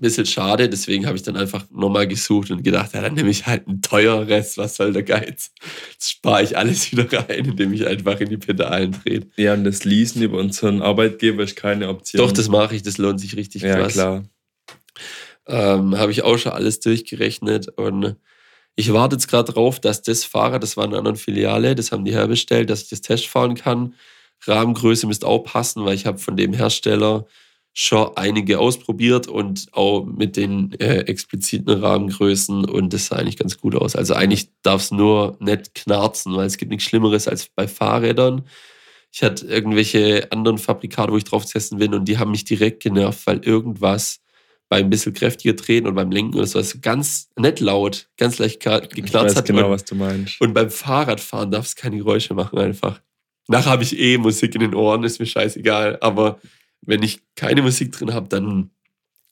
[0.00, 3.46] bisschen schade, deswegen habe ich dann einfach nochmal gesucht und gedacht, ja, dann nehme ich
[3.46, 5.52] halt ein teureres, was soll der Geiz?
[5.92, 9.28] Jetzt spare ich alles wieder rein, indem ich einfach in die Pedalen trete.
[9.36, 12.22] Ja, und das Leasen über unseren Arbeitgeber ist keine Option.
[12.22, 13.94] Doch, das mache ich, das lohnt sich richtig Ja, krass.
[13.94, 14.24] klar.
[15.48, 18.16] Ähm, habe ich auch schon alles durchgerechnet und
[18.74, 21.92] ich warte jetzt gerade drauf, dass das Fahrrad, das war in einer anderen Filiale, das
[21.92, 23.94] haben die herbestellt, dass ich das Test fahren kann.
[24.46, 27.26] Rahmengröße müsste auch passen, weil ich habe von dem Hersteller
[27.78, 33.58] schon einige ausprobiert und auch mit den äh, expliziten Rahmengrößen und das sah eigentlich ganz
[33.58, 33.94] gut aus.
[33.96, 38.46] Also eigentlich darf es nur nicht knarzen, weil es gibt nichts Schlimmeres als bei Fahrrädern.
[39.12, 42.82] Ich hatte irgendwelche anderen Fabrikate, wo ich drauf testen bin und die haben mich direkt
[42.82, 44.20] genervt, weil irgendwas
[44.68, 48.60] beim bisschen kräftiger treten und beim Lenken oder so, also ganz nicht laut, ganz leicht
[48.60, 49.46] geknarzt hat.
[49.46, 50.40] genau, und, was du meinst.
[50.40, 53.00] und beim Fahrradfahren darf es keine Geräusche machen einfach.
[53.48, 55.98] Nachher habe ich eh Musik in den Ohren, ist mir scheißegal.
[56.00, 56.40] Aber
[56.82, 58.70] wenn ich keine Musik drin habe, dann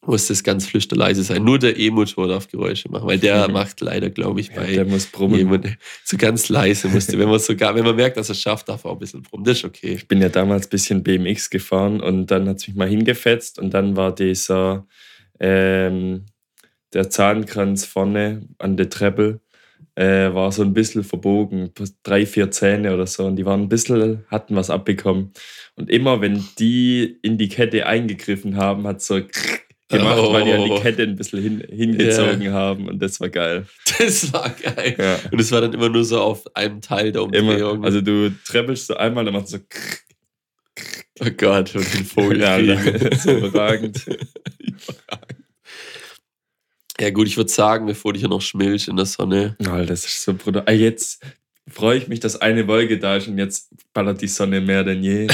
[0.06, 1.42] muss das ganz flüsterleise sein.
[1.42, 3.54] Nur der E-Motor darf Geräusche machen, weil der Mhm.
[3.54, 5.38] macht leider, glaube ich, Ja, bei der muss brummen.
[5.38, 5.66] jemand
[6.04, 7.18] so ganz leise musste.
[7.18, 9.22] Wenn man sogar, wenn man merkt, dass er es schafft, darf er auch ein bisschen
[9.22, 9.44] brummen.
[9.46, 9.94] Das ist okay.
[9.94, 13.58] Ich bin ja damals ein bisschen BMX gefahren und dann hat es mich mal hingefetzt
[13.58, 14.86] und dann war dieser,
[15.40, 16.26] ähm,
[16.92, 19.40] der Zahnkranz vorne an der Treppe,
[19.96, 21.70] äh, war so ein bisschen verbogen,
[22.02, 25.32] drei, vier Zähne oder so und die waren ein bisschen, hatten was abbekommen.
[25.76, 29.20] Und immer wenn die in die Kette eingegriffen haben, hat so
[29.88, 30.80] gemacht, weil die an die Oh.
[30.80, 33.66] Kette ein bisschen hin, hingezogen haben und das war geil.
[33.98, 34.96] Das war geil.
[34.98, 35.18] Ja.
[35.30, 37.76] Und es war dann immer nur so auf einem Teil der Umdrehung.
[37.76, 39.58] Immer, also du treppelst so einmal, dann macht so
[41.20, 43.16] oh Gott, und den Vogel ja, kriegen.
[43.18, 44.04] so überragend.
[47.00, 49.56] Ja gut, ich würde sagen, bevor du hier noch schmilzt in der Sonne.
[49.60, 50.62] Oh, das ist so brutal.
[50.66, 51.22] Ah, Jetzt
[51.68, 55.02] freue ich mich, dass eine Wolke da ist und jetzt ballert die Sonne mehr denn
[55.02, 55.26] je.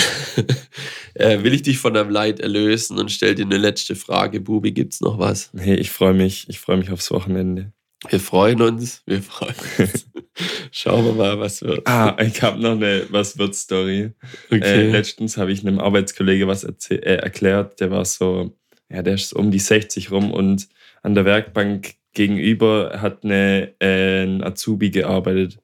[1.15, 4.41] äh, will ich dich von deinem Leid erlösen und stell dir eine letzte Frage.
[4.41, 5.51] Bubi, gibt's noch was?
[5.57, 6.47] Hey, ich freue mich.
[6.49, 7.73] Ich freue mich aufs Wochenende.
[8.09, 9.03] Wir freuen uns.
[9.05, 10.07] Wir freuen uns.
[10.71, 11.87] Schauen wir mal, was wird.
[11.87, 14.13] Ah, ich habe noch eine Was wird Story.
[14.51, 14.91] Äh, Okay.
[14.91, 17.81] letztens habe ich einem Arbeitskollege was äh, erklärt.
[17.81, 18.57] Der war so,
[18.89, 20.69] ja, der ist um die 60 rum und
[21.03, 25.59] an der Werkbank gegenüber hat eine, äh, ein Azubi gearbeitet.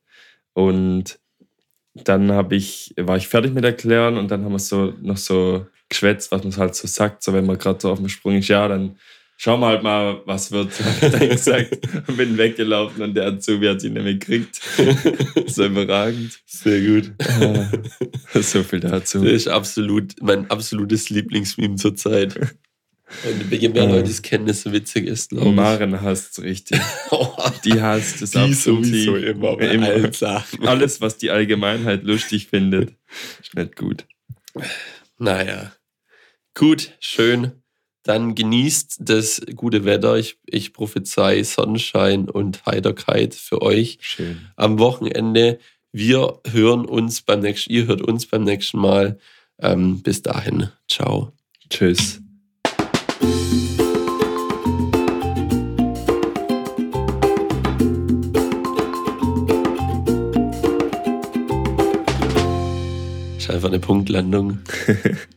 [0.52, 1.18] Und
[1.94, 5.66] dann habe ich, war ich fertig mit Erklären und dann haben wir so noch so
[5.88, 8.48] geschwätzt, was man halt so sagt, so wenn man gerade so auf dem Sprung ist,
[8.48, 8.96] ja, dann
[9.36, 10.72] schauen wir halt mal, was wird,
[11.02, 14.60] ich dann gesagt und bin weggelaufen und der Azubi hat sich nicht mehr gekriegt.
[15.46, 16.38] so überragend.
[16.46, 17.12] Sehr gut.
[17.18, 19.22] Ah, so viel dazu.
[19.22, 22.38] Das ist absolut mein absolutes Lieblingsmeme zurzeit.
[23.24, 23.86] Und je mehr.
[23.86, 25.54] Leute es kennen, desto witzig ist, glaube ich.
[25.54, 26.80] Maren hasst richtig.
[27.10, 27.28] Oh,
[27.64, 28.84] Die hasst es die absolut.
[28.84, 29.86] sowieso immer bei Immer.
[29.86, 30.66] allen Sachen.
[30.66, 32.94] Alles, was die Allgemeinheit lustig findet,
[33.40, 34.06] ist nicht gut.
[35.18, 35.72] Naja.
[36.54, 37.52] Gut, schön.
[38.02, 40.16] Dann genießt das gute Wetter.
[40.16, 44.48] Ich, ich prophezei Sonnenschein und Heiterkeit für euch Schön.
[44.56, 45.58] am Wochenende.
[45.92, 49.18] Wir hören uns beim nächsten, ihr hört uns beim nächsten Mal.
[49.60, 51.32] Ähm, bis dahin, ciao.
[51.68, 52.20] Tschüss.
[63.56, 64.58] Einfach eine Punktlandung.